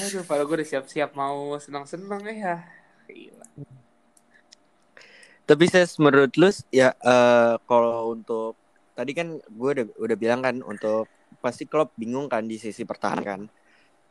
Aduh, 0.00 0.24
padahal 0.24 0.48
gue 0.48 0.56
udah 0.62 0.68
siap-siap 0.70 1.12
mau 1.12 1.52
senang-senang 1.60 2.24
ya. 2.24 2.64
Gila. 3.04 3.46
Tapi 5.50 5.64
saya 5.66 5.86
menurut 5.98 6.32
lu 6.38 6.48
ya 6.70 6.94
eh, 6.94 7.54
kalau 7.66 8.14
untuk 8.14 8.54
tadi 8.94 9.12
kan 9.18 9.28
gue 9.34 9.70
udah 9.74 9.86
udah 9.98 10.16
bilang 10.22 10.40
kan 10.46 10.56
untuk 10.62 11.10
pasti 11.42 11.66
Klopp 11.66 11.90
bingung 11.98 12.30
kan 12.30 12.46
di 12.46 12.54
sisi 12.54 12.86
pertahanan 12.86 13.24
kan. 13.26 13.40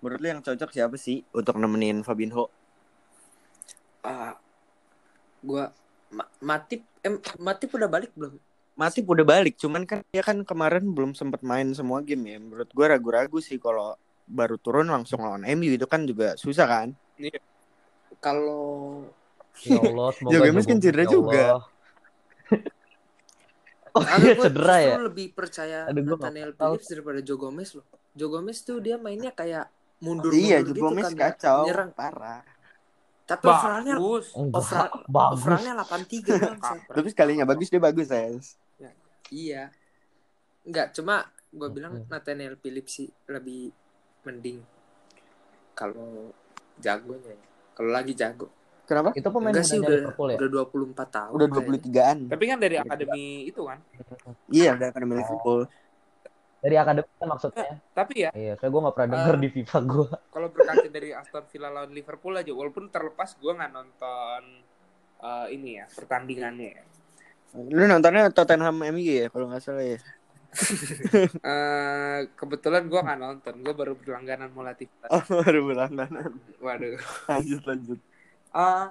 Menurut 0.04 0.20
lu 0.20 0.28
yang 0.36 0.42
cocok 0.44 0.70
siapa 0.76 0.96
sih 1.00 1.24
untuk 1.32 1.56
nemenin 1.56 2.04
Fabinho? 2.04 2.52
Ah, 4.04 4.36
gua 5.44 5.72
Ma- 6.12 6.32
Matip 6.44 6.82
em 7.06 7.16
Matip 7.40 7.70
udah 7.72 7.88
balik 7.88 8.12
belum? 8.18 8.36
Matip 8.76 9.04
udah 9.12 9.28
balik, 9.28 9.60
cuman 9.60 9.84
kan 9.84 10.00
dia 10.12 10.24
kan 10.24 10.40
kemarin 10.48 10.84
belum 10.96 11.12
sempat 11.12 11.44
main 11.44 11.68
semua 11.76 12.00
game 12.00 12.24
ya. 12.32 12.38
Menurut 12.40 12.70
gue 12.72 12.86
ragu-ragu 12.88 13.38
sih 13.44 13.60
kalau 13.60 13.92
baru 14.24 14.56
turun 14.56 14.88
langsung 14.88 15.20
lawan 15.20 15.44
MU 15.44 15.76
itu 15.76 15.84
kan 15.84 16.08
juga 16.08 16.40
susah 16.40 16.64
kan. 16.68 16.88
Kalau 18.24 19.04
Ya 19.68 19.78
Allah, 19.80 20.10
semoga 20.16 20.40
Gomez 20.40 20.66
kan 20.66 20.78
cedera 20.80 21.04
ya 21.04 21.10
juga. 21.12 21.46
Oh 23.98 24.06
Aku 24.06 24.22
iya 24.22 24.36
cedera 24.38 24.78
ya. 24.86 24.96
lebih 25.02 25.34
percaya 25.34 25.90
Aduh, 25.90 26.06
Nathaniel. 26.06 26.54
Phillips 26.54 26.88
daripada 26.94 27.20
Joe 27.26 27.40
Gomez 27.42 27.70
loh. 27.74 27.86
Joe 28.14 28.30
Gomez 28.30 28.62
tuh 28.62 28.78
dia 28.80 28.96
mainnya 29.02 29.34
kayak 29.34 29.66
mundur 30.00 30.30
iya, 30.32 30.62
mundur 30.62 30.78
Joe 30.78 30.78
gitu 30.78 30.82
Gomez 30.94 31.06
kan 31.10 31.14
kacau, 31.18 31.60
nyerang. 31.66 31.92
parah. 31.98 32.42
Tapi 33.26 33.46
overallnya 33.46 33.96
overallnya 35.10 35.74
83 35.74 36.38
bang. 36.38 36.58
Tapi 36.98 37.08
sekalinya 37.14 37.46
bagus 37.50 37.70
dia 37.70 37.82
bagus 37.82 38.08
ya. 38.10 38.26
iya. 39.30 39.64
Enggak, 40.66 40.94
cuma 40.94 41.26
gue 41.50 41.70
bilang 41.74 41.98
Mm-mm. 41.98 42.10
Nathaniel 42.14 42.58
Phillips 42.62 42.94
sih 43.02 43.10
lebih 43.26 43.74
mending 44.26 44.62
kalau 45.74 46.30
jagonya 46.78 47.34
ya. 47.34 47.46
Kalau 47.74 47.90
lagi 47.90 48.14
jago. 48.14 48.52
Kenapa? 48.90 49.14
Itu 49.14 49.30
pemain 49.30 49.54
Enggak 49.54 49.70
sih 49.70 49.78
udah 49.78 49.94
Liverpool 49.94 50.28
ya? 50.28 50.38
udah 50.40 50.50
24 50.66 50.74
tahun. 51.08 51.32
Udah 51.32 51.48
kayaknya. 51.48 51.78
23-an. 51.86 52.18
Tapi 52.26 52.44
kan 52.44 52.58
dari 52.58 52.76
akademi 52.76 53.24
itu 53.46 53.62
kan. 53.62 53.78
Iya, 54.50 54.70
udah 54.74 54.88
akademi 54.90 55.14
Liverpool. 55.16 55.60
Dari 56.60 56.76
akademi 56.76 57.10
kan 57.14 57.28
maksudnya. 57.30 57.66
Tapi 57.94 58.14
ya, 58.18 58.30
Iya, 58.34 58.54
saya 58.58 58.68
gue 58.68 58.82
gak 58.82 58.96
pernah 58.98 59.10
denger 59.14 59.36
Eh. 59.36 59.40
di 59.40 59.50
FIFA 59.54 59.80
gue. 59.86 60.08
kalau 60.28 60.48
berkaca 60.50 60.88
dari 60.90 61.10
Aston 61.14 61.46
Villa 61.46 61.70
lawan 61.70 61.92
Liverpool 61.92 62.34
aja, 62.34 62.50
walaupun 62.50 62.90
terlepas 62.90 63.30
gue 63.36 63.52
nggak 63.54 63.72
nonton 63.72 64.42
eh, 65.20 65.46
ini 65.52 65.70
ya 65.78 65.86
pertandingannya. 65.88 66.70
ya. 66.74 66.84
Lu 67.54 67.84
nontonnya 67.84 68.28
Tottenham 68.30 68.74
MU 68.76 69.00
ya 69.00 69.30
kalau 69.30 69.48
nggak 69.48 69.62
salah 69.62 69.86
ya. 69.86 70.02
Eh, 71.46 72.20
kebetulan 72.34 72.86
gue 72.86 72.98
nggak 72.98 73.20
nonton, 73.20 73.54
gue 73.60 73.70
baru 73.72 73.94
berlangganan 73.94 74.50
mulai 74.50 74.74
TV. 74.74 74.90
Oh, 75.08 75.22
baru 75.40 75.62
berlangganan. 75.64 76.42
Waduh. 76.58 76.98
Lanjut 77.28 77.62
lanjut. 77.64 78.00
Eh, 78.50 78.88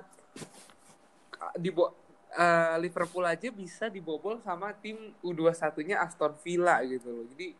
di 1.59 1.71
bo- 1.71 1.95
eh, 2.33 2.75
Liverpool 2.79 3.27
aja 3.27 3.49
bisa 3.51 3.91
dibobol 3.91 4.39
sama 4.43 4.71
tim 4.75 5.15
U21-nya 5.23 6.03
Aston 6.03 6.35
Villa 6.43 6.79
gitu 6.87 7.11
loh. 7.11 7.25
Jadi 7.35 7.55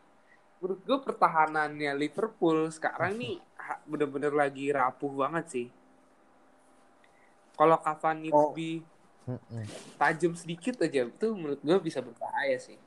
menurut 0.59 0.79
gue 0.83 0.97
pertahanannya 1.03 1.91
Liverpool 1.95 2.67
sekarang 2.71 3.15
nih 3.15 3.39
bener-bener 3.85 4.31
lagi 4.35 4.71
rapuh 4.71 5.11
banget 5.15 5.45
sih. 5.47 5.67
Kalau 7.55 7.75
Cavani 7.79 8.31
Oh. 8.31 8.51
lebih 8.51 8.83
tajam 9.99 10.33
sedikit 10.33 10.79
aja 10.81 11.05
itu 11.05 11.27
menurut 11.35 11.59
gue 11.61 11.77
bisa 11.79 11.99
berbahaya 12.01 12.57
sih. 12.57 12.79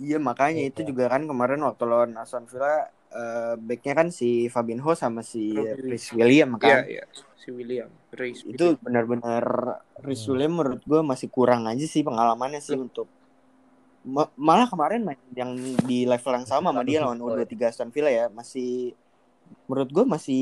Iya 0.00 0.16
makanya 0.16 0.64
itu 0.64 0.80
Iya. 0.80 0.88
juga 0.90 1.04
kan 1.12 1.28
kemarin 1.28 1.60
waktu 1.60 1.84
lawan 1.84 2.16
Aston 2.16 2.48
Villa 2.48 2.88
eh, 3.10 3.54
backnya 3.56 3.94
kan 3.96 4.08
si 4.08 4.46
Fabinho 4.46 4.94
sama 4.94 5.20
si 5.20 5.50
Rodri. 5.50 5.90
Rhys 5.90 6.10
William 6.10 6.50
Iya, 6.54 6.60
kan. 6.60 6.82
iya. 6.86 7.04
Si 7.34 7.48
William, 7.48 7.88
Reece 8.10 8.44
Itu 8.44 8.76
benar-benar 8.78 9.42
Rhys 9.98 10.22
Hmm. 10.22 10.30
William 10.30 10.52
menurut 10.52 10.80
gue 10.80 11.00
masih 11.00 11.26
kurang 11.26 11.64
aja 11.64 11.82
sih 11.82 12.00
pengalamannya 12.00 12.60
sih 12.60 12.76
untuk 12.76 13.08
Ma- 14.00 14.32
malah 14.34 14.64
kemarin 14.64 15.04
main 15.04 15.20
yang 15.30 15.52
di 15.84 16.04
level 16.04 16.32
yang 16.32 16.44
sama 16.44 16.68
sama 16.70 16.80
dia 16.82 17.00
lawan 17.00 17.20
U23 17.20 17.52
Aston 17.66 17.90
Villa 17.90 18.08
ya 18.08 18.26
masih 18.28 18.96
menurut 19.66 19.90
gue 19.90 20.04
masih 20.06 20.38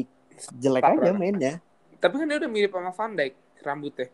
jelek 0.53 0.83
Parah. 0.83 0.95
aja 1.01 1.11
mainnya 1.13 1.55
Tapi 1.97 2.15
kan 2.15 2.27
dia 2.27 2.39
udah 2.39 2.47
mirip 2.47 2.71
sama 2.71 2.91
Van 2.91 3.13
Dijk 3.13 3.35
rambutnya. 3.59 4.07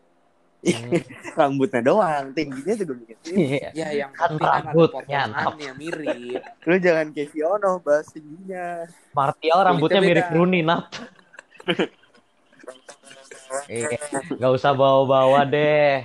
Hmm. 0.65 0.97
rambutnya 1.35 1.77
doang 1.79 2.33
tingginya 2.33 2.73
juga 2.73 2.93
bikin 2.95 3.17
Iya. 3.27 3.69
Ya 3.71 3.87
yang 3.95 4.11
Kan 4.11 4.33
kan 4.35 4.65
rambutnya, 4.65 5.29
potongannya 5.29 5.71
mirip. 5.77 6.41
lu 6.63 6.75
jangan 6.79 7.07
kayak 7.09 7.29
Fiono 7.29 7.77
bahas 7.79 8.09
tingginya 8.09 8.89
Martial 9.11 9.59
rambutnya 9.61 10.01
mirip. 10.01 10.25
Rooney, 10.27 10.61
nap. 10.61 10.89
Eh, 13.67 13.85
gak 14.33 14.51
usah 14.51 14.73
bawa-bawa 14.73 15.45
deh. 15.45 16.01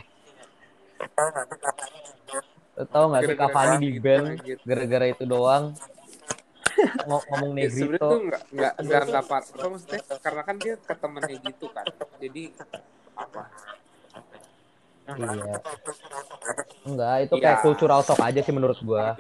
Lo 2.77 2.85
tau 2.87 3.05
gak 3.09 3.23
sih 3.23 3.33
Gara-gara 3.33 3.49
Cavani 3.49 3.77
di 3.79 3.89
gitu, 3.91 4.01
band 4.03 4.27
gara-gara 4.63 5.07
itu 5.07 5.25
doang. 5.25 5.65
Ngom- 7.03 7.25
ngomong 7.27 7.51
Ya, 7.55 7.69
sebenarnya 7.69 7.93
Negrito. 7.93 8.07
tuh 8.07 8.21
nggak 8.23 8.43
nggak 8.51 8.73
nggak 8.79 9.03
nggak 9.07 9.23
apa 9.23 9.37
apa 9.43 9.65
maksudnya 9.69 10.01
karena 10.17 10.43
kan 10.43 10.57
dia 10.57 10.75
ke 10.77 10.95
temennya 10.95 11.37
gitu 11.43 11.67
kan 11.69 11.85
jadi 12.17 12.43
apa 13.15 13.43
Iya. 15.13 15.57
Enggak, 16.83 17.15
itu 17.23 17.35
Iya. 17.35 17.43
kayak 17.43 17.59
cultural 17.61 18.01
shock 18.01 18.21
aja 18.21 18.41
sih 18.41 18.53
menurut 18.53 18.79
gua. 18.81 19.15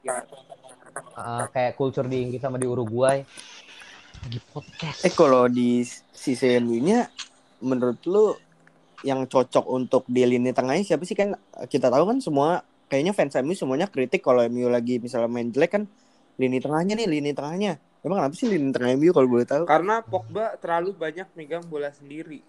ya 0.00 0.22
Ah, 1.12 1.44
kayak 1.48 1.74
culture 1.74 2.04
di 2.04 2.22
Inggris 2.22 2.38
sama 2.38 2.56
di 2.56 2.64
Uruguay. 2.64 3.20
Di 4.22 4.38
podcast. 4.44 5.02
eh 5.02 5.12
kalau 5.12 5.46
di 5.46 5.84
sisi 6.10 6.56
MU-nya 6.56 7.06
menurut 7.58 8.00
lu 8.04 8.34
yang 9.02 9.22
cocok 9.22 9.64
untuk 9.66 10.02
di 10.04 10.24
lini 10.24 10.50
tengahnya 10.50 10.82
siapa 10.84 11.04
sih 11.04 11.12
kan 11.12 11.36
kita 11.64 11.86
tahu 11.86 12.04
kan 12.06 12.18
semua 12.18 12.60
kayaknya 12.86 13.12
fans 13.12 13.36
MU 13.36 13.52
semuanya 13.52 13.86
kritik 13.86 14.18
kalau 14.20 14.42
MU 14.42 14.66
lagi 14.66 14.96
misalnya 14.96 15.26
main 15.26 15.46
jelek 15.46 15.70
kan 15.70 15.82
lini 16.36 16.58
tengahnya 16.58 16.96
nih 16.96 17.08
lini 17.08 17.30
tengahnya 17.30 17.76
emang 18.00 18.18
kenapa 18.18 18.34
sih 18.34 18.48
lini 18.48 18.70
tengah 18.70 18.90
MU 18.94 19.10
kalau 19.10 19.28
boleh 19.28 19.44
tahu 19.44 19.62
karena 19.64 20.00
Pogba 20.00 20.56
terlalu 20.56 20.90
banyak 20.92 21.28
megang 21.32 21.62
bola 21.62 21.88
sendiri 21.88 22.40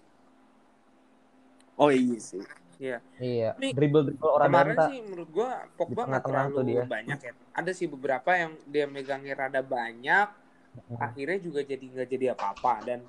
oh 1.76 1.88
iya 1.88 2.18
sih 2.18 2.42
Iya, 2.78 3.02
Nih, 3.58 3.74
dribble-dribble 3.74 4.30
orang 4.30 4.48
kemarin 4.48 4.70
danta. 4.72 4.86
sih 4.86 4.98
menurut 5.02 5.30
gua 5.30 5.50
Pogba 5.74 6.02
nggak 6.06 6.20
tuh 6.20 6.30
terlalu 6.30 6.58
dia. 6.64 6.82
banyak 6.86 7.18
ya 7.20 7.32
ada 7.52 7.70
sih 7.72 7.86
beberapa 7.86 8.30
yang 8.32 8.54
dia 8.64 8.86
megangnya 8.86 9.34
rada 9.36 9.60
banyak 9.60 10.28
Hmm. 10.78 10.94
akhirnya 10.96 11.38
juga 11.40 11.60
jadi 11.60 11.82
nggak 11.82 12.06
jadi 12.06 12.26
apa-apa 12.32 12.72
dan 12.84 13.00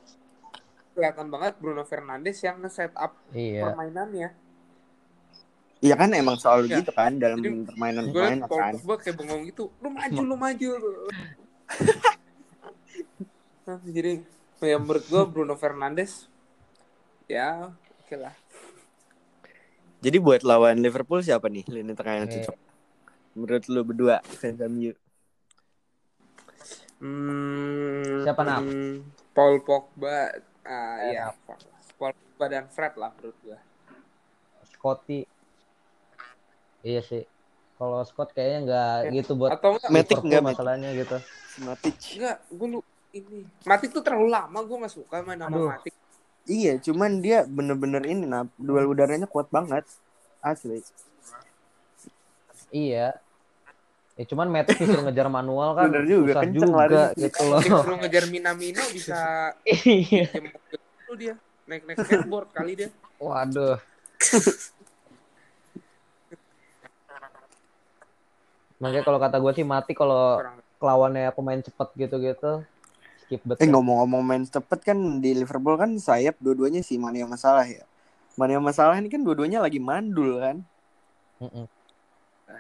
kelihatan 0.92 1.30
banget 1.30 1.54
Bruno 1.56 1.86
Fernandes 1.86 2.42
yang 2.42 2.58
nge-set 2.60 2.90
up 2.94 3.14
Iya. 3.30 3.70
permainannya 3.70 4.30
iya 5.80 5.94
kan 5.94 6.10
emang 6.12 6.34
selalu 6.36 6.66
Ya. 6.68 6.82
gitu 6.82 6.90
kan 6.90 7.14
dalam 7.16 7.38
Jadi, 7.38 7.70
permainan 7.70 8.06
gue 8.06 8.18
permainan 8.18 8.50
kan 8.50 8.74
Pogba 8.74 8.96
kayak 8.98 9.16
bengong 9.16 9.44
gitu 9.46 9.70
lu 9.78 9.90
maju 9.92 10.22
lu 10.24 10.36
maju 10.36 10.70
Nah, 13.64 13.78
jadi 13.86 14.26
ya 14.60 14.76
menurut 14.76 15.06
gue 15.06 15.22
Bruno 15.24 15.54
Fernandes 15.54 16.26
ya 17.26 17.70
oke 18.02 18.16
lah 18.18 18.34
jadi 20.00 20.18
buat 20.20 20.42
lawan 20.44 20.80
Liverpool 20.80 21.20
siapa 21.20 21.48
nih 21.48 21.64
lini 21.68 21.94
tengah 21.96 22.24
yang 22.24 22.28
Oke. 22.28 22.40
cocok 22.42 22.58
menurut 23.36 23.64
lu 23.70 23.82
berdua 23.86 24.16
fans 24.26 24.60
MU 24.64 24.92
hmm, 27.00 28.24
Siapa, 28.26 28.42
Nam? 28.44 28.64
hmm, 28.66 28.96
Paul 29.32 29.64
Pogba 29.64 30.34
ah 30.68 30.98
Eh, 31.08 31.16
ya 31.16 31.32
Paul 31.98 32.12
Pogba 32.16 32.46
dan 32.48 32.66
Fred 32.68 32.94
lah 32.96 33.12
menurut 33.16 33.38
gue 33.44 33.60
Scotty. 34.70 35.28
Iya 36.80 37.04
sih. 37.04 37.24
Kalau 37.76 38.00
Scott 38.08 38.32
kayaknya 38.32 38.60
nggak 38.64 38.96
Ya. 39.04 39.12
gitu 39.20 39.36
buat 39.36 39.52
atau 39.56 39.76
enggak 39.76 39.92
Matic 39.92 40.16
Liverpool 40.16 40.30
nggak, 40.32 40.44
masalahnya 40.48 40.90
gitu. 40.96 41.18
Matic 41.64 41.96
enggak 42.16 42.38
gue 42.48 42.68
lu 42.72 42.80
ini 43.12 43.40
Matic 43.68 43.90
tuh 43.92 44.00
terlalu 44.00 44.32
lama 44.32 44.60
gue 44.64 44.78
gak 44.80 44.94
suka 44.96 45.20
main 45.24 45.36
sama. 45.36 45.76
Matic 45.76 45.96
iya 46.46 46.78
cuman 46.78 47.20
dia 47.20 47.44
bener-bener 47.44 48.04
ini 48.04 48.24
nah 48.24 48.46
duel 48.56 48.88
udaranya 48.88 49.26
kuat 49.26 49.50
banget 49.50 49.84
asli 50.40 50.80
Iya. 52.70 53.18
Ya 54.14 54.24
cuman 54.28 54.46
Matic 54.46 54.78
disuruh 54.78 55.02
ngejar 55.02 55.26
manual 55.26 55.74
kan 55.74 55.90
Bener 55.90 56.06
juga, 56.06 56.38
susah 56.38 56.42
kenceng 56.46 56.70
juga 56.70 56.78
larinya. 56.78 57.18
gitu 57.18 57.42
loh. 57.42 57.60
disuruh 57.60 57.98
ngejar 57.98 58.24
Minamino 58.28 58.84
bisa 58.94 59.20
Iya. 59.90 60.30
dia 61.18 61.34
naik 61.66 61.82
naik 61.84 61.98
skateboard 61.98 62.48
kali 62.54 62.72
dia 62.78 62.90
Waduh. 63.18 63.82
Makanya 68.80 69.04
kalau 69.04 69.20
kata 69.20 69.38
gue 69.38 69.52
sih 69.54 69.66
mati 69.66 69.92
kalau 69.92 70.40
lawannya 70.80 71.30
pemain 71.34 71.60
cepet 71.60 71.88
gitu-gitu 71.98 72.64
skip 73.30 73.42
bet. 73.46 73.62
Eh 73.62 73.70
ngomong-ngomong 73.70 74.22
main 74.26 74.42
cepet 74.42 74.80
kan 74.82 74.98
di 75.22 75.38
Liverpool 75.38 75.78
kan 75.78 75.94
sayap 75.96 76.42
dua-duanya 76.42 76.82
si 76.82 76.98
Mane 76.98 77.22
yang 77.22 77.30
masalah 77.30 77.62
ya. 77.64 77.86
Mane 78.34 78.58
yang 78.58 78.66
masalah 78.66 78.98
ini 78.98 79.06
kan 79.06 79.22
dua-duanya 79.22 79.62
lagi 79.62 79.78
mandul 79.78 80.42
kan. 80.42 80.58
Mm-mm. 81.38 81.66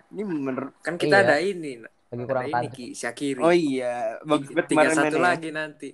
Ini 0.09 0.21
menurut 0.21 0.77
Kan 0.79 0.95
kita 0.95 1.19
Iya. 1.19 1.25
ada 1.25 1.35
ini. 1.41 1.81
Lagi 1.81 1.97
Ada 2.09 2.23
kurang 2.23 2.45
ini 2.45 2.53
tajam. 2.55 2.73
Ki, 2.73 2.85
Syakiri. 2.91 3.39
Oh 3.39 3.53
iya, 3.53 3.93
bagus 4.23 4.49
banget 4.49 4.67
tiga 4.67 4.89
satu 4.91 5.17
ya. 5.17 5.23
lagi 5.23 5.49
nanti. 5.49 5.89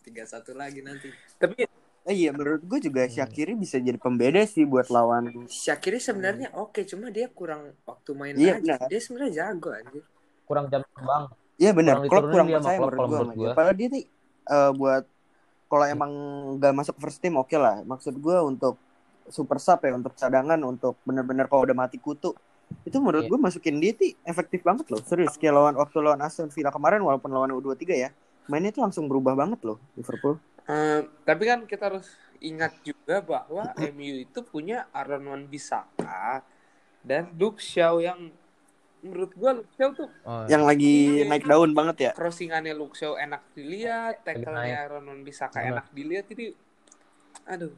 Tiga 0.00 0.24
satu 0.24 0.50
lagi 0.52 0.80
nanti. 0.80 1.08
Tapi 1.36 1.66
Eh, 2.02 2.18
iya 2.18 2.34
menurut 2.34 2.58
gue 2.60 2.82
juga 2.82 3.06
Hmm. 3.06 3.14
Syakiri 3.14 3.54
bisa 3.54 3.78
jadi 3.78 3.94
pembeda 3.94 4.42
sih 4.42 4.66
buat 4.66 4.90
lawan. 4.90 5.46
Syakiri 5.46 6.02
sebenarnya 6.02 6.50
oke, 6.52 6.82
cuma 6.82 7.06
dia 7.08 7.30
kurang 7.30 7.78
waktu 7.82 8.10
main 8.12 8.34
Iya, 8.34 8.58
aja. 8.58 8.74
benar. 8.74 8.90
Dia 8.90 8.98
sebenarnya 8.98 9.32
jago 9.32 9.70
anjir. 9.70 10.02
Kurang 10.42 10.66
jam 10.66 10.82
terbang. 10.82 11.24
Iya 11.62 11.70
benar, 11.70 12.02
Klopp 12.02 12.10
diturunin 12.10 12.32
kurang 12.34 12.48
percaya 12.50 12.76
menurut 12.76 12.96
kalau 12.98 13.06
gue 13.08 13.18
menurut. 13.30 13.54
Padahal 13.54 13.76
dia 13.78 13.88
nih 13.88 14.04
eh, 14.48 14.70
buat 14.74 15.04
kalau 15.70 15.84
emang 15.86 16.10
nggak 16.58 16.72
masuk 16.74 16.94
first 16.98 17.22
team 17.22 17.38
oke 17.38 17.54
lah. 17.54 17.86
Maksud 17.86 18.18
gue 18.18 18.36
untuk 18.42 18.74
super 19.30 19.56
sub 19.56 19.78
ya, 19.78 19.94
untuk 19.94 20.12
cadangan, 20.12 20.58
untuk 20.60 20.98
bener-bener 21.06 21.46
kalau 21.46 21.62
udah 21.62 21.76
mati 21.78 21.96
kutu. 21.96 22.34
Itu 22.82 22.98
menurut 22.98 23.24
Iya. 23.24 23.30
gue 23.30 23.38
masukin 23.38 23.78
dia 23.78 23.94
sih 23.94 24.18
efektif 24.22 24.60
banget 24.60 24.90
loh. 24.90 24.98
Serius, 25.00 25.38
kayak 25.38 25.54
lawan 25.54 25.74
waktu 25.78 26.02
lawan 26.02 26.18
Aston 26.18 26.50
Villa 26.50 26.68
kemarin 26.68 26.98
walaupun 26.98 27.30
lawan 27.30 27.54
U23 27.54 27.94
ya. 27.94 28.10
Mainnya 28.50 28.74
tuh 28.74 28.82
langsung 28.82 29.06
berubah 29.06 29.38
banget 29.38 29.62
loh 29.62 29.78
Liverpool. 29.94 30.42
eh, 30.62 31.02
tapi 31.22 31.42
kan 31.42 31.62
kita 31.62 31.90
harus 31.90 32.06
ingat 32.38 32.74
juga 32.82 33.18
bahwa 33.18 33.70
MU 33.78 34.14
itu 34.20 34.42
punya 34.42 34.86
Aaron 34.90 35.22
Wan 35.24 35.42
Bisaka 35.46 36.42
dan 37.00 37.30
Luke 37.34 37.58
Shaw 37.58 37.98
yang 37.98 38.30
menurut 39.02 39.32
gua 39.34 39.50
Shaw 39.74 39.90
tuh 39.92 40.08
Oh, 40.22 40.46
Yang 40.46 40.62
lagi 40.62 40.94
Iya. 41.20 41.28
naik 41.28 41.44
daun 41.44 41.70
banget 41.74 41.96
ya. 41.98 42.10
crossingannya 42.14 42.74
Shaw 42.94 43.18
enak 43.18 43.42
dilihat, 43.52 44.22
tackle-nya 44.22 44.86
Aaron 44.86 45.10
Wan 45.10 45.20
Bisaka 45.26 45.58
Benar. 45.58 45.82
enak 45.82 45.86
dilihat 45.90 46.24
jadi 46.30 46.54
aduh 47.50 47.74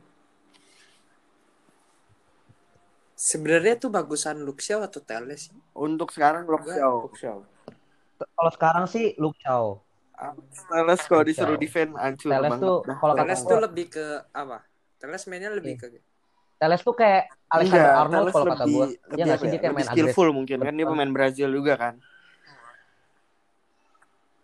Sebenarnya 3.14 3.80
tuh 3.80 3.88
bagusan 3.88 4.42
Luxiao 4.44 4.84
atau 4.84 5.00
Teles 5.00 5.48
sih? 5.48 5.56
Untuk 5.72 6.12
sekarang. 6.12 6.44
Luke 6.44 6.66
Shaw. 7.16 7.40
Kalau 8.20 8.50
sekarang 8.52 8.84
sih 8.90 9.14
Luke 9.16 9.38
Shaw. 9.40 9.80
Teles 10.68 11.00
kalau 11.08 11.24
disuruh 11.24 11.56
defend 11.56 11.94
hancur 11.96 12.30
Teles 12.30 12.50
banget. 12.52 12.68
tuh 12.68 12.78
kalau 13.00 13.14
Teles 13.16 13.40
tuh 13.42 13.58
lebih 13.64 13.86
ke 13.88 14.06
apa? 14.34 14.66
Teles 15.00 15.24
mainnya 15.30 15.50
lebih 15.54 15.74
ke 15.78 15.86
Teles 16.64 16.80
tuh 16.80 16.96
kayak 16.96 17.22
Alexander 17.52 17.84
Enggak, 17.84 18.00
Arnold 18.00 18.24
Teles 18.24 18.32
kalau 18.32 18.46
kata 18.48 18.64
gue. 18.64 18.72
lebih 18.72 18.88
Iya 19.12 19.24
nggak 19.24 19.36
apa 19.36 19.36
sih 19.36 19.44
ya, 19.44 19.52
dia 19.52 19.60
kayak 19.60 19.68
lebih 19.68 19.76
main 19.76 19.84
agresif. 19.84 20.00
skillful 20.08 20.28
mungkin 20.32 20.58
kan 20.58 20.72
dia 20.72 20.86
pemain 20.88 21.12
Brazil 21.12 21.48
juga 21.52 21.72
kan. 21.76 21.94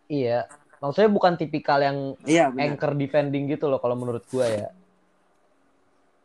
Iya. 0.07 0.39
Maksudnya 0.81 1.11
bukan 1.11 1.33
tipikal 1.37 1.79
yang 1.81 1.97
Iya 2.25 2.53
anchor 2.53 2.93
defending 2.93 3.49
gitu 3.49 3.69
loh 3.69 3.81
kalau 3.81 3.97
menurut 3.97 4.25
gue 4.27 4.45
ya. 4.45 4.69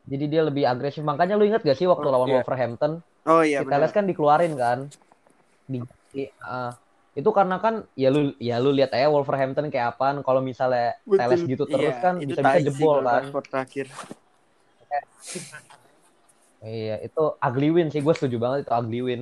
Jadi 0.05 0.25
dia 0.27 0.41
lebih 0.43 0.63
agresif. 0.63 1.01
Makanya 1.01 1.33
lu 1.33 1.43
inget 1.43 1.63
gak 1.63 1.75
sih 1.75 1.87
waktu 1.87 2.03
Oh, 2.03 2.11
lawan 2.11 2.27
iya. 2.27 2.35
Wolverhampton, 2.39 2.91
Oh 3.25 3.41
iya 3.41 3.63
si 3.63 3.65
Teles 3.65 3.89
kan 3.89 4.03
dikeluarin 4.03 4.53
kan. 4.53 4.79
Di, 5.65 5.79
di- 6.11 6.29
ah. 6.39 6.75
itu 7.15 7.31
karena 7.31 7.57
kan 7.57 7.87
ya 7.95 8.11
lu 8.11 8.35
ya 8.37 8.59
lu 8.59 8.75
lihat 8.75 8.91
aja 8.91 9.07
Wolverhampton 9.07 9.71
kayak 9.71 9.95
apaan 9.95 10.19
kalau 10.19 10.43
misalnya 10.43 10.99
Teles 11.07 11.41
gitu 11.41 11.63
terus 11.63 11.95
Iya, 11.95 12.03
kan 12.03 12.13
bisa-bisa 12.19 12.59
jebol 12.59 12.99
kan. 13.01 13.23
Terakhir. 13.47 13.87
Iya, 16.65 16.97
itu 16.99 17.23
ugly 17.37 17.69
win 17.69 17.87
sih 17.87 18.01
gue 18.01 18.09
setuju 18.11 18.35
banget 18.35 18.65
itu 18.65 18.73
ugly 18.73 19.01
win. 19.01 19.21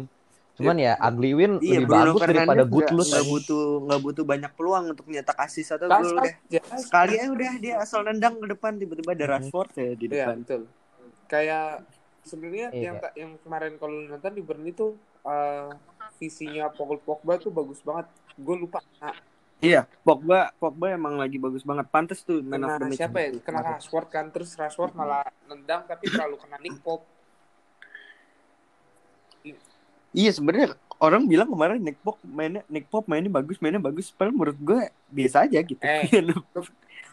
Cuman 0.54 0.78
ya 0.78 0.94
ugly 0.98 1.32
win 1.34 1.52
Iya, 1.58 1.82
lebih 1.82 1.88
Bruno 1.88 2.02
bagus 2.08 2.22
Fernandes 2.22 2.38
daripada 2.40 2.64
good 2.66 2.86
nggak- 2.86 2.96
loss. 2.96 3.12
aja. 3.12 3.22
butuh 3.26 3.64
nggak 3.84 4.00
butuh 4.02 4.24
banyak 4.24 4.52
peluang 4.54 4.84
untuk 4.88 5.06
nyetak 5.06 5.38
asis 5.38 5.68
atau 5.70 5.88
gol 5.88 6.08
udah. 6.14 6.24
aja. 6.24 6.60
Sekali 6.78 7.14
aja 7.16 7.28
udah 7.28 7.52
dia 7.60 7.74
asal 7.78 8.00
nendang 8.02 8.38
ke 8.38 8.48
depan 8.48 8.72
tiba-tiba 8.74 9.12
ada 9.12 9.26
Rashford 9.30 9.70
ya 9.74 9.92
di 9.92 10.06
Iya, 10.06 10.14
depan. 10.24 10.36
betul. 10.40 10.62
Kayak 11.26 11.68
sebenarnya 12.22 12.68
Iya. 12.70 12.84
yang 12.86 12.96
yang 13.14 13.32
kemarin 13.38 13.74
kalau 13.76 13.96
nonton 14.00 14.32
di 14.32 14.42
Burnley 14.42 14.72
tuh 14.72 14.96
eh, 15.22 15.70
visinya 16.18 16.68
Paul 16.70 16.96
Pogba 16.98 17.36
tuh 17.38 17.50
bagus 17.50 17.80
banget. 17.80 18.08
Gue 18.36 18.56
lupa. 18.58 18.80
Nah, 18.98 19.16
Iya, 19.58 19.88
Pogba 20.02 20.52
Pogba 20.54 20.92
emang 20.92 21.16
lagi 21.16 21.36
bagus 21.38 21.64
banget. 21.64 21.88
Pantes 21.88 22.20
tuh 22.22 22.40
man 22.40 22.60
kena 22.60 22.68
of 22.70 22.74
the 22.78 22.86
match. 22.86 23.00
siapa 23.00 23.18
ya? 23.18 23.30
Kena 23.38 23.60
Rashford 23.66 24.08
kan. 24.08 24.28
Terus 24.30 24.52
Rashford 24.54 24.92
malah 24.94 25.24
nendang 25.46 25.84
tapi 25.84 26.08
terlalu 26.08 26.36
kena 26.38 26.60
Nick 26.60 26.78
Pope. 26.80 27.08
Iya 30.14 30.30
sebenarnya 30.30 30.78
orang 30.98 31.26
bilang 31.26 31.50
kemarin 31.50 31.82
Nick 31.82 31.98
Pop 32.00 32.22
mainnya 32.22 32.62
Nick 32.70 32.86
Pop 32.88 33.04
mainnya 33.06 33.28
bagus 33.28 33.58
mainnya 33.58 33.82
bagus 33.82 34.14
padahal 34.14 34.32
menurut 34.32 34.58
gue 34.58 34.82
biasa 35.10 35.44
aja 35.44 35.60
gitu. 35.60 35.82
Eh, 35.82 36.06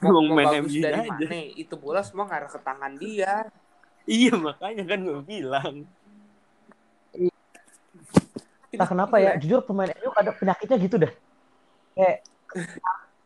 Mau, 0.00 0.20
mau 0.20 0.32
main 0.32 0.48
bagus 0.60 0.72
dari 0.74 0.96
aja. 0.96 1.12
mana? 1.12 1.40
Itu 1.54 1.76
bola 1.76 2.00
semua 2.00 2.24
ngarah 2.24 2.48
ke 2.48 2.60
tangan 2.60 2.92
dia. 2.96 3.48
iya 4.04 4.32
makanya 4.32 4.84
kan 4.84 4.98
gue 5.00 5.20
bilang. 5.22 5.74
Entah 8.70 8.86
kenapa 8.86 9.18
ya, 9.18 9.34
jujur 9.36 9.60
pemain 9.60 9.90
MU 9.90 10.10
ada 10.14 10.30
penyakitnya 10.30 10.76
gitu 10.78 10.96
dah. 10.96 11.12
Kayak 11.92 12.16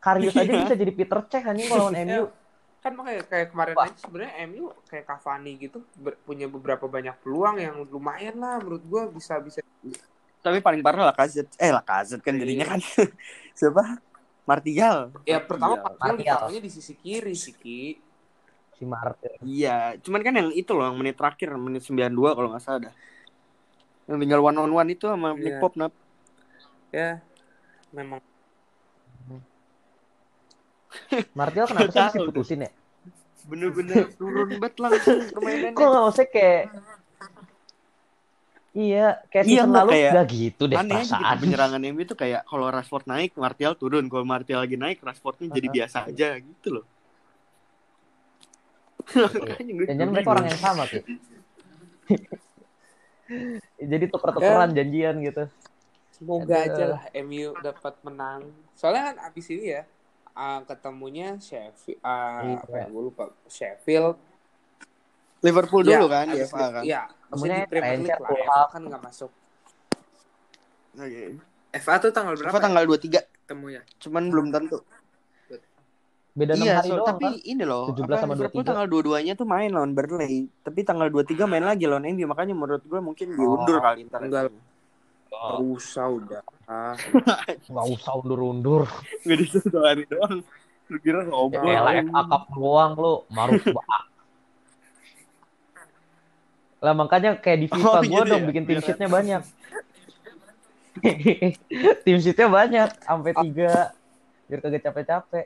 Karius 0.01 0.35
aja 0.35 0.45
Iya. 0.45 0.61
bisa 0.65 0.75
jadi 0.75 0.91
Peter 0.91 1.19
Cech 1.29 1.43
anjing 1.45 1.67
kalau 1.67 1.87
lawan 1.89 1.97
MU. 2.01 2.23
Kan 2.85 2.93
makanya 2.93 3.25
kayak 3.25 3.49
kemarin 3.49 3.73
Wah. 3.73 3.89
aja 3.89 3.97
sebenarnya 3.97 4.33
MU 4.45 4.69
kayak 4.85 5.09
Cavani 5.09 5.57
gitu 5.57 5.81
ber- 5.97 6.21
punya 6.21 6.45
beberapa 6.45 6.85
banyak 6.85 7.17
peluang 7.17 7.57
yang 7.57 7.81
lumayan 7.89 8.37
lah 8.37 8.61
menurut 8.61 8.85
gua 8.85 9.09
bisa 9.09 9.41
bisa 9.41 9.65
Tapi 10.37 10.61
paling 10.61 10.85
parah 10.85 11.09
lah 11.09 11.15
Kazet. 11.17 11.49
Eh 11.57 11.73
lah 11.73 11.81
Kazet 11.81 12.21
kan 12.21 12.37
jadinya 12.37 12.69
kan 12.69 12.79
siapa? 13.57 13.97
Martial. 14.45 15.09
ya 15.25 15.41
pertama 15.41 15.73
Martial. 15.73 15.97
Martial 15.97 16.37
Martial. 16.45 16.61
di 16.61 16.69
sisi 16.69 16.93
kiri 16.93 17.33
sih 17.33 17.57
Ki. 17.57 17.97
Si 18.71 18.85
Martin. 18.85 19.41
Iya, 19.41 19.97
cuman 19.97 20.21
kan 20.21 20.33
yang 20.35 20.49
itu 20.51 20.69
loh 20.69 20.85
yang 20.85 21.01
menit 21.01 21.17
terakhir 21.17 21.49
menit 21.57 21.81
92 21.81 22.13
kalau 22.13 22.53
nggak 22.53 22.61
salah 22.61 22.79
dah. 22.85 22.93
Yang 24.05 24.17
tinggal 24.21 24.45
one 24.45 24.57
on 24.59 24.69
one 24.69 24.89
itu 24.91 25.09
sama 25.09 25.33
Nick 25.33 25.57
Iya. 25.57 25.59
Pop 25.59 25.73
nap. 25.73 25.89
ya 26.93 27.17
memang 27.89 28.21
Martial 31.31 31.65
kenapa 31.65 31.87
sih 31.87 31.99
Tahu 32.13 32.25
diputusin 32.25 32.59
ya? 32.61 32.71
Bener-bener 33.45 34.09
turun 34.13 34.49
banget 34.51 34.73
langsung 34.77 35.19
permainannya. 35.29 35.73
Kok 35.73 35.85
nggak 35.85 36.05
usah 36.07 36.25
kayak 36.25 36.63
Iya, 38.75 39.23
kayak 39.25 39.45
Iya, 39.45 39.63
season 39.63 39.71
lalu 39.71 39.91
kayak- 39.93 40.11
nggak 40.11 40.27
gitu 40.29 40.63
deh 40.65 40.75
Aneh 40.75 40.99
gitu 40.99 41.15
perasaan. 41.15 41.37
penyerangan 41.39 41.81
MU 41.85 42.01
itu 42.01 42.11
kayak 42.13 42.41
kalau 42.43 42.67
Rashford 42.67 43.05
naik, 43.05 43.31
Martial 43.35 43.73
turun. 43.73 44.03
Kalau 44.05 44.25
Martial 44.25 44.59
lagi 44.59 44.75
naik, 44.75 44.99
Rashfordnya 44.99 45.47
jadi 45.49 45.63
Uh-huh. 45.63 45.77
biasa 45.79 45.97
aja 46.05 46.27
gitu 46.35 46.67
loh. 46.69 46.85
Gue 49.15 49.85
Jangan 49.87 50.09
mereka 50.11 50.29
orang 50.29 50.45
yang 50.45 50.59
sama 50.59 50.83
sih. 50.85 50.99
Jadi 53.81 54.05
tuker-tukeran 54.07 54.69
Ya. 54.69 54.75
janjian 54.77 55.15
gitu. 55.19 55.43
semoga 56.11 56.55
Aduh. 56.55 56.67
aja 56.69 56.83
lah 56.87 57.01
MU 57.17 57.51
dapat 57.57 57.91
menang 58.01 58.47
soalnya 58.71 59.11
kan 59.11 59.27
abis 59.27 59.51
ini 59.51 59.67
ya 59.67 59.83
ah, 60.35 60.59
ketemunya 60.61 61.39
Sheffield 61.39 61.99
ah, 61.99 62.43
Iya. 62.43 62.59
apa 62.61 62.75
ya, 62.75 62.85
gue 62.87 63.01
lupa 63.03 63.23
Sheffield 63.45 64.15
Liverpool 65.41 65.83
Ya, 65.83 65.97
dulu 65.97 66.07
kan 66.09 66.25
FA 66.27 66.65
kan. 66.71 66.83
Iya, 66.83 67.01
maksudnya 67.29 67.57
di 67.61 67.69
Ketemunya 67.69 67.69
Premier 67.69 67.97
League 68.01 68.19
lah 68.19 68.31
ya, 68.33 68.59
kan 68.67 68.81
nggak 68.81 69.01
masuk. 69.03 69.31
Oke. 70.95 71.23
FA 71.75 71.93
tuh 71.99 72.09
tanggal 72.09 72.33
berapa? 72.33 72.49
FA 72.49 72.59
tanggal 72.61 72.83
23, 72.83 73.19
temunya? 73.45 73.81
cuman 73.99 74.23
belum 74.27 74.47
tentu. 74.49 74.79
Beda 76.35 76.51
6 76.51 76.65
Iya, 76.65 76.73
hari 76.75 76.89
so, 76.91 76.95
doang 76.99 77.07
tapi 77.07 77.27
kan. 77.31 77.47
ini 77.47 77.63
loh, 77.63 77.83
17 77.87 78.03
apa, 78.03 78.15
sama 78.19 78.33
Liverpool 78.33 78.59
23. 78.59 78.67
tanggal 78.67 78.85
22-nya 78.89 79.33
tuh 79.35 79.47
main 79.47 79.69
lawan 79.71 79.91
Burnley, 79.93 80.35
tapi 80.59 80.79
tanggal 80.81 81.07
23 81.07 81.47
main 81.47 81.63
lagi 81.63 81.83
lawan 81.85 82.03
MU, 82.09 82.25
makanya 82.25 82.51
menurut 82.51 82.83
gue 82.83 82.99
mungkin 82.99 83.27
diundur 83.31 83.79
Oh, 83.79 83.83
kali 83.85 84.03
ntar. 84.03 84.19
enggak. 84.19 84.51
Nggak 85.29 85.61
usah 85.61 86.05
udah. 86.09 86.41
Ah, 86.65 86.97
Nggak 87.69 87.85
usah 87.93 88.13
undur-undur. 88.17 88.89
Enggak 89.21 89.37
di 89.37 89.45
satu 89.47 89.77
hari 89.79 90.03
doang. 90.05 90.41
Lu 90.85 90.97
kira 90.97 91.21
Ya 91.21 91.29
ngobrol. 91.29 91.69
elah 91.69 91.93
FA 92.03 92.21
Cup 92.25 92.43
doang 92.51 92.91
lu, 92.93 93.13
marut 93.29 93.61
banget. 93.61 94.03
Lah 96.81 96.93
makanya 96.93 97.37
kayak 97.37 97.59
di 97.61 97.67
FIFA 97.67 97.89
Oh, 97.89 98.01
gua 98.03 98.05
gitu 98.21 98.29
dong 98.29 98.41
ya? 98.41 98.47
bikin 98.49 98.63
tim 98.65 98.77
Biar- 98.77 98.85
sheetnya 98.85 99.09
banyak. 99.09 99.41
tim 102.05 102.17
sheetnya 102.19 102.47
banyak 102.47 102.89
sampai 102.99 103.31
tiga 103.35 103.71
biar 104.45 104.59
kagak 104.61 104.81
capek-capek. 104.83 105.45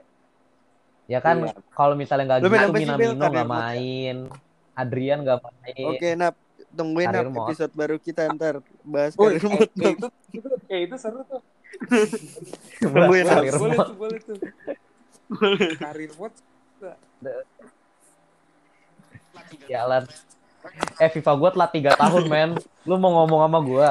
Ya 1.08 1.20
kan 1.20 1.42
Iya. 1.42 1.56
kalau 1.72 1.96
misalnya 1.96 2.26
nggak 2.28 2.40
gitu? 2.44 2.52
Minamino 2.52 3.16
nggak 3.18 3.34
ya? 3.34 3.48
main, 3.48 4.18
Adrian 4.76 5.20
nggak 5.24 5.40
main. 5.42 5.86
Oke, 5.90 6.10
Nap. 6.14 6.36
Tungguin 6.70 7.10
Karir 7.10 7.28
episode 7.28 7.74
baru 7.74 7.96
kita 7.98 8.30
ntar 8.34 8.62
bahas 8.86 9.18
oh, 9.18 9.26
karir 9.26 9.42
eh, 9.42 9.50
mode. 9.50 9.72
eh, 9.74 9.92
itu, 9.92 10.08
itu, 10.32 10.48
eh, 10.70 10.80
itu 10.86 10.96
seru 10.96 11.22
tuh. 11.26 11.42
Tungguin. 12.86 13.26
Karir 13.26 13.54
boleh 13.58 13.74
mode. 13.74 13.90
tuh, 13.90 13.98
boleh 13.98 14.20
tuh. 14.22 14.38
Karir 15.76 16.12
mode. 16.16 16.38
Jalan. 19.66 20.04
Eh 20.98 21.10
FIFA 21.10 21.32
gua 21.36 21.50
telat 21.50 21.72
3 21.72 21.96
tahun 21.96 22.24
men. 22.28 22.50
Lu 22.84 22.96
mau 22.96 23.12
ngomong 23.18 23.40
sama 23.48 23.60
gua? 23.62 23.90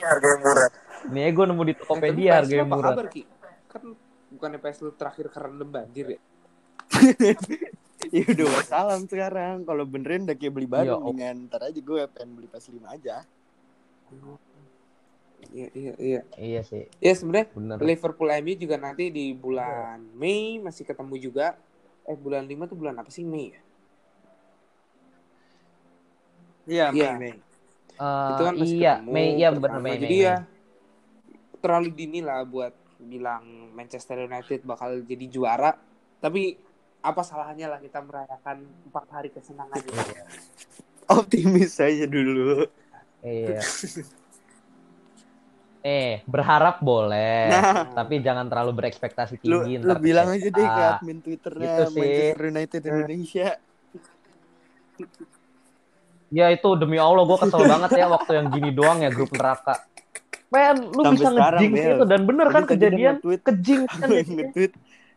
Harga 0.00 0.26
yang 0.26 0.40
murah. 0.40 0.68
Nih 1.04 1.28
gua 1.30 1.44
nemu 1.44 1.62
di 1.62 1.72
Eh, 1.72 1.76
Tokopedia 1.76 2.30
PSV 2.30 2.38
harganya 2.40 2.64
apa 2.64 2.74
murah. 2.74 2.92
kabar, 2.94 3.06
Ki? 3.10 3.22
Kan 3.68 3.82
bukannya 4.30 4.58
PS 4.58 4.78
lu 4.80 4.90
terakhir 4.94 5.26
kerendam 5.28 5.68
banjir 5.68 6.06
ya? 6.16 6.20
ya 8.14 8.24
udah 8.30 8.46
wassalam 8.54 9.02
sekarang. 9.10 9.66
Kalau 9.66 9.84
benerin 9.84 10.22
udah 10.26 10.36
kayak 10.38 10.52
beli 10.54 10.68
baru 10.70 10.94
Iya, 10.94 10.96
oh. 11.02 11.10
dengan 11.10 11.34
ntar 11.50 11.60
aja 11.66 11.80
gue 11.80 12.00
pengen 12.14 12.30
beli 12.38 12.46
PS5 12.46 12.78
aja. 12.86 13.16
Iya 15.52 15.68
iya 15.76 15.92
iya. 16.00 16.20
Iya 16.38 16.60
sih, 16.64 16.88
Ya 17.02 17.12
sebenarnya 17.12 17.52
bener. 17.52 17.76
Liverpool 17.82 18.30
MU 18.40 18.54
juga 18.56 18.76
nanti 18.80 19.10
di 19.12 19.34
bulan 19.34 20.00
Mei 20.16 20.62
masih 20.62 20.86
ketemu 20.86 21.14
juga. 21.20 21.58
Eh 22.06 22.16
bulan 22.16 22.46
5 22.46 22.70
tuh 22.70 22.76
bulan 22.78 22.94
apa 22.96 23.10
sih 23.10 23.26
Mei 23.26 23.52
ya? 23.52 23.60
Iya, 26.64 26.86
Iya. 26.96 27.10
Mei, 27.20 27.20
Mei. 27.20 27.34
Eh, 27.94 28.28
itu 28.34 28.42
kan 28.42 28.54
masih 28.56 28.78
iya, 28.80 28.94
ketemu 28.98 29.12
Mei, 29.12 29.28
iya 29.38 29.48
bener 29.52 29.78
Mei, 29.78 29.94
Jadi 30.00 30.16
Mei, 30.16 30.26
ya 30.26 30.36
Mei. 30.42 31.58
terlalu 31.62 31.88
dini 31.94 32.20
lah 32.24 32.40
buat 32.42 32.74
bilang 32.98 33.44
Manchester 33.76 34.24
United 34.24 34.64
bakal 34.64 35.04
jadi 35.04 35.26
juara. 35.28 35.76
Tapi 36.18 36.56
apa 37.04 37.20
salahnya 37.20 37.68
lah 37.68 37.78
kita 37.78 38.00
merayakan 38.00 38.64
empat 38.88 39.06
hari 39.12 39.28
kesenangan 39.28 39.76
ini. 39.76 39.92
Iya. 39.92 40.24
Optimis 41.04 41.76
aja 41.76 42.06
dulu. 42.08 42.64
Iya. 43.20 43.60
Eh, 45.84 46.24
berharap 46.24 46.80
boleh, 46.80 47.52
Nah. 47.52 47.92
tapi 47.92 48.24
jangan 48.24 48.48
terlalu 48.48 48.72
berekspektasi 48.72 49.36
Lu, 49.44 49.68
tinggi. 49.68 49.84
lu 49.84 49.92
ntar 49.92 50.00
bilang 50.00 50.32
aja 50.32 50.48
deh 50.48 50.64
ke 50.64 50.82
admin 50.96 51.20
Twitternya 51.20 51.60
Gitu 51.60 51.82
sih. 51.92 52.00
Manchester 52.00 52.40
United 52.48 52.80
Indonesia. 52.88 53.48
Ya 56.32 56.46
itu 56.48 56.68
demi 56.80 56.96
Allah 56.96 57.22
gue 57.28 57.36
kesel 57.36 57.62
banget 57.68 57.90
ya 58.00 58.06
waktu 58.08 58.32
yang 58.32 58.46
gini 58.48 58.72
doang 58.72 59.04
ya 59.04 59.12
grup 59.12 59.28
neraka. 59.36 59.84
Men, 60.48 60.88
lu 60.88 61.02
Sampai 61.04 61.14
bisa 61.20 61.28
ngejing 61.30 61.72
itu 61.76 62.04
dan 62.08 62.20
bener 62.24 62.46
kan 62.48 62.62
kejadian 62.64 63.14
kejing 63.20 63.82
kan. 63.84 64.08
Nge-tweet, 64.08 64.72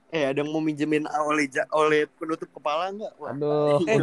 eh 0.08 0.24
ada 0.32 0.40
yang 0.40 0.50
mau 0.56 0.64
minjemin 0.64 1.04
oleh 1.04 1.46
ja- 1.52 1.68
oleh 1.76 2.08
penutup 2.16 2.48
kepala 2.48 2.90
enggak? 2.92 3.14
Wah, 3.20 3.36
Aduh, 3.36 3.84
Eh, 3.84 4.00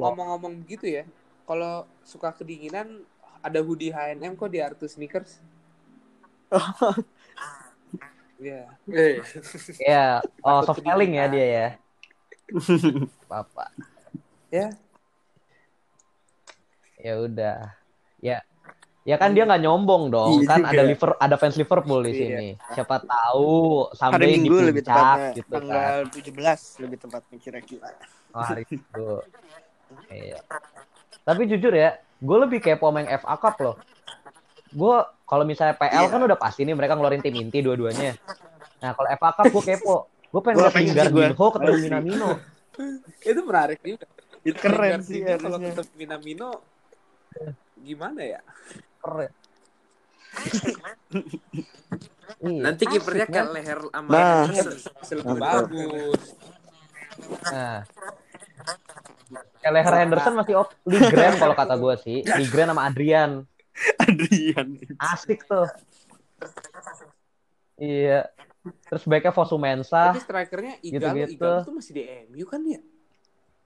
ngomong-ngomong 0.00 0.60
begitu 0.64 0.86
ya, 0.88 1.04
kalau 1.48 1.88
suka 2.04 2.30
kedinginan 2.36 3.00
ada 3.42 3.58
hoodie 3.64 3.90
H&M 3.90 4.36
kok 4.36 4.50
di 4.52 4.60
Artu 4.60 4.86
Sneakers. 4.86 5.40
Iya. 8.42 8.66
Eh, 8.90 9.22
Ya, 9.78 10.18
oh 10.46 10.66
soft 10.66 10.82
selling 10.82 11.14
ya 11.14 11.30
dia 11.30 11.46
ya. 11.46 11.68
Papa. 13.30 13.70
Ya. 14.50 14.74
Ya 16.98 17.12
udah. 17.22 17.70
Ya. 18.18 18.42
Ya 19.02 19.18
kan 19.18 19.34
dia 19.34 19.42
nggak 19.42 19.58
nyombong 19.60 20.14
dong, 20.14 20.30
Iya 20.38 20.46
kan 20.46 20.58
juga. 20.62 20.70
ada 20.70 20.82
Liver, 20.86 21.10
ada 21.18 21.34
fans 21.34 21.58
Liverpool 21.58 22.00
di 22.02 22.10
Iya. 22.10 22.18
sini. 22.22 22.48
Siapa 22.70 23.02
tahu 23.02 23.50
hari 23.84 23.98
sampai 23.98 24.18
di 24.22 24.26
Minggu 24.38 24.56
lebih 24.62 24.82
puncak 24.84 24.94
tepatnya 24.94 25.34
gitu 25.34 25.42
kan. 25.42 25.54
tanggal 25.58 25.94
17 26.06 26.60
lebih 26.78 26.96
tepatnya 27.02 27.36
kira-kira. 27.42 27.90
Oh, 28.30 28.40
hari 28.40 28.62
Minggu. 28.64 29.10
Iya. 30.06 30.38
Tapi 31.22 31.42
jujur 31.46 31.72
ya, 31.72 31.90
gue 31.98 32.38
lebih 32.38 32.58
kepo 32.62 32.86
main 32.88 33.10
FA 33.10 33.34
Cup 33.34 33.58
loh. 33.58 33.76
Gue 34.70 34.96
kalau 35.26 35.42
misalnya 35.42 35.74
PL 35.74 36.06
Iya. 36.06 36.12
kan 36.14 36.20
udah 36.22 36.38
pasti 36.38 36.62
nih 36.62 36.72
mereka 36.72 36.94
ngeluarin 36.94 37.20
tim 37.20 37.34
inti 37.34 37.58
dua-duanya. 37.58 38.14
Nah 38.78 38.94
kalau 38.94 39.08
FA 39.10 39.30
Cup 39.34 39.50
gue 39.50 39.64
kepo. 39.66 39.96
Gue 40.30 40.40
pengen 40.40 40.94
lihat 40.94 41.10
gua. 41.10 41.26
ketemu. 41.50 41.74
Minamino. 41.76 42.30
Itu 43.26 43.40
menarik 43.42 43.82
juga. 43.82 44.06
Itu 44.46 44.56
keren 44.56 45.02
sih 45.02 45.26
kalau 45.26 45.58
ketemu 45.58 45.90
Minamino 45.98 46.48
gimana 47.76 48.22
ya? 48.22 48.40
Keren. 49.02 49.32
Iya. 52.42 52.60
nanti 52.64 52.82
kipernya 52.88 53.26
kan? 53.28 53.52
leher 53.54 53.78
sama 53.92 54.08
Nah. 54.10 54.44
Betul. 54.48 55.36
bagus. 55.38 56.22
Nah. 57.52 57.80
Leher 59.62 59.94
Henderson 60.02 60.34
masih 60.34 60.54
op 60.58 60.74
Ligren 60.82 61.38
kalau 61.38 61.54
kata 61.54 61.74
gue 61.78 61.94
sih. 62.02 62.18
Ligren 62.24 62.72
sama 62.72 62.88
Adrian. 62.88 63.46
Adrian. 64.02 64.80
Asik 64.98 65.46
tuh. 65.46 65.68
Iya. 67.78 68.26
Terus 68.90 69.02
backnya 69.06 69.30
Fosu 69.34 69.58
Mensah. 69.58 70.14
Tapi 70.14 70.22
strikernya 70.22 70.74
Igalo, 70.82 71.14
Gitu-gitu. 71.14 71.34
Igalo 71.38 71.66
tuh 71.66 71.74
masih 71.78 71.92
di 71.94 72.02
MU 72.30 72.44
kan 72.46 72.60
ya? 72.66 72.80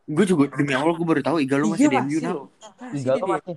Gue 0.07 0.25
juga 0.29 0.53
demi 0.53 0.73
Allah 0.77 0.95
gue 0.95 1.07
baru 1.07 1.23
tahu 1.25 1.37
Igalo 1.41 1.73
masih 1.73 1.89
di 1.89 1.97
MU 1.97 2.19
nah. 2.21 2.37
Igalo 2.93 3.25
masih. 3.25 3.57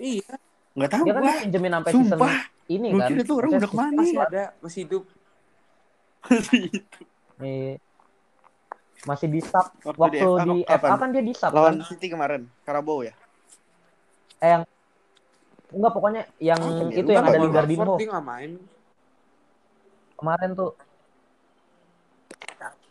Iya, 0.00 0.32
Enggak 0.72 0.90
tahu 0.96 1.04
Dia 1.04 1.12
kan 1.12 1.24
pinjemin 1.44 1.72
sampai 1.76 1.92
season 1.92 2.16
Sumpah. 2.16 2.34
ini 2.72 2.86
kan. 2.94 3.08
kira 3.12 3.22
tuh 3.26 3.36
orang 3.36 3.50
Maksudnya 3.52 3.60
udah 3.60 3.70
ke 3.70 3.76
mana. 3.84 3.98
masih 4.00 4.16
ada, 4.16 4.44
masih 4.64 4.80
hidup. 4.88 5.04
Iya. 7.40 7.80
Masih 9.08 9.26
di 9.32 9.40
sub. 9.40 9.64
Waktu 9.80 9.96
Waktu 9.96 10.12
di 10.12 10.20
FA 10.20 10.44
di? 10.44 10.56
FA 10.68 10.96
kan 11.00 11.08
dia 11.08 11.22
di 11.24 11.32
sub 11.32 11.52
Lawan 11.56 11.80
kan. 11.80 11.88
City 11.88 12.06
kemarin, 12.12 12.44
Karabau 12.68 13.00
ya. 13.00 13.16
Eh, 14.40 14.48
yang 14.56 14.62
enggak 15.72 15.92
pokoknya 15.96 16.22
yang 16.36 16.60
ya? 16.60 17.00
itu 17.00 17.08
yang 17.12 17.24
ada 17.24 17.38
dia 17.64 18.08
nggak 18.12 18.24
main. 18.24 18.50
kemarin 20.20 20.50
tuh. 20.52 20.72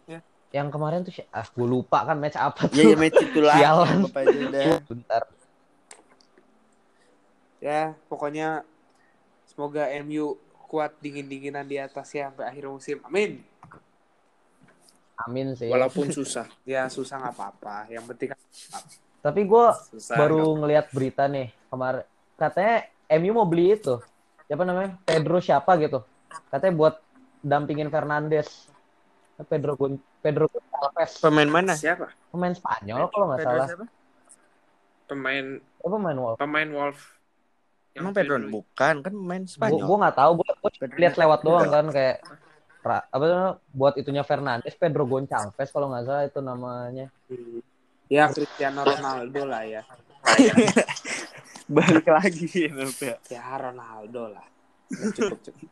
Ya. 0.10 0.20
Yang 0.50 0.68
kemarin 0.74 1.00
tuh 1.06 1.14
ah 1.30 1.46
gue 1.46 1.68
lupa 1.70 2.10
kan 2.10 2.18
match 2.18 2.38
apa 2.42 2.66
tuh. 2.66 2.74
Iya, 2.74 2.94
ya 2.94 2.98
match 2.98 3.22
itu 3.22 3.40
lah. 3.46 3.58
Sialan. 3.62 4.00
Bentar. 4.90 5.24
Ya, 7.60 7.96
pokoknya 8.08 8.64
semoga 9.48 9.88
MU 10.04 10.40
kuat 10.70 10.96
dingin-dinginan 11.04 11.66
di 11.66 11.78
atas 11.82 12.12
ya 12.16 12.32
sampai 12.32 12.46
akhir 12.48 12.66
musim. 12.72 12.98
Amin. 13.04 13.44
Amin 15.28 15.54
sih. 15.60 15.68
Walaupun 15.68 16.12
susah. 16.18 16.48
Ya 16.64 16.88
susah 16.88 17.20
nggak 17.20 17.36
apa-apa. 17.36 17.76
Yang 17.92 18.06
penting 18.16 18.28
kan 18.32 18.40
Tapi 19.20 19.44
gue 19.44 19.66
baru 20.16 20.56
ngelihat 20.64 20.96
berita 20.96 21.28
nih 21.28 21.52
kemarin 21.68 22.08
katanya 22.40 22.76
MU 23.20 23.32
mau 23.36 23.48
beli 23.48 23.76
itu 23.76 24.00
siapa 24.48 24.64
namanya 24.64 24.96
Pedro 25.04 25.38
siapa 25.44 25.76
gitu 25.78 26.00
katanya 26.50 26.74
buat 26.74 26.96
dampingin 27.44 27.92
Fernandes 27.92 28.72
Pedro 29.52 29.76
Gon 29.76 30.00
Pedro 30.24 30.48
Gonçalves 30.48 31.20
Pemain 31.20 31.50
mana? 31.52 31.76
Siapa? 31.76 32.08
pemain 32.32 32.56
Spanyol 32.56 33.12
kalau 33.12 33.26
nggak 33.30 33.40
Pedro 33.44 33.52
salah 33.52 33.68
siapa? 33.68 33.86
Pemain 35.12 35.46
oh, 35.84 35.90
pemain 35.92 36.18
Wolf 36.18 36.38
pemain 36.40 36.70
Wolf. 36.72 37.19
Emang 37.98 38.14
Pedro 38.14 38.38
bukan 38.38 38.96
kan 39.02 39.14
gue 39.14 39.40
Spanyol. 39.50 39.86
gue 39.86 39.98
nggak 39.98 40.18
tahu 40.18 40.32
gue 40.40 40.50
lihat 41.02 41.16
lewat 41.18 41.40
doang 41.42 41.68
kan 41.68 41.86
kayak 41.90 42.18
ra- 42.80 43.08
apa 43.12 43.24
namanya, 43.26 43.52
buat 43.76 43.94
itunya 44.00 44.24
Fernandes 44.24 44.76
Pedro 44.78 45.04
Gonçalves 45.10 45.70
kalau 45.74 45.92
nggak 45.92 46.06
salah 46.06 46.24
itu 46.26 46.40
namanya 46.40 47.12
ya 48.10 48.26
Cristiano 48.34 48.82
Ronaldo 48.84 49.42
lah 49.46 49.64
ya. 49.66 49.82
Balik 51.76 52.08
lagi 52.10 52.50
ya. 52.50 52.74
Ya 53.30 53.46
Ronaldo 53.54 54.34
lah. 54.34 54.46
Udah 54.90 55.10
cukup 55.14 55.40
cukup. 55.46 55.70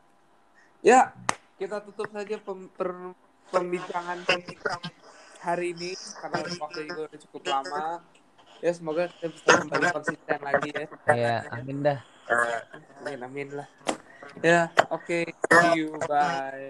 Ya, 0.86 1.10
kita 1.58 1.82
tutup 1.82 2.14
saja 2.14 2.38
pem- 2.38 2.70
per- 2.78 3.18
pembincangan 3.50 4.22
hari 5.42 5.74
ini 5.74 5.98
karena 6.22 6.38
waktu 6.62 6.80
juga 6.94 7.02
udah 7.10 7.20
cukup 7.26 7.42
lama. 7.50 7.86
Ya 8.58 8.72
semoga 8.74 9.06
kita 9.08 9.28
bisa 9.30 9.50
kembali 9.64 9.86
konsisten 9.94 10.40
lagi 10.42 10.70
ya. 10.74 10.86
ya 11.14 11.36
amin 11.54 11.78
dah 11.86 12.00
Amin 13.06 13.20
amin 13.24 13.48
lah. 13.56 13.68
Ya, 14.44 14.70
oke. 14.92 15.26
See 15.34 15.80
you. 15.80 15.98
Bye. 16.06 16.70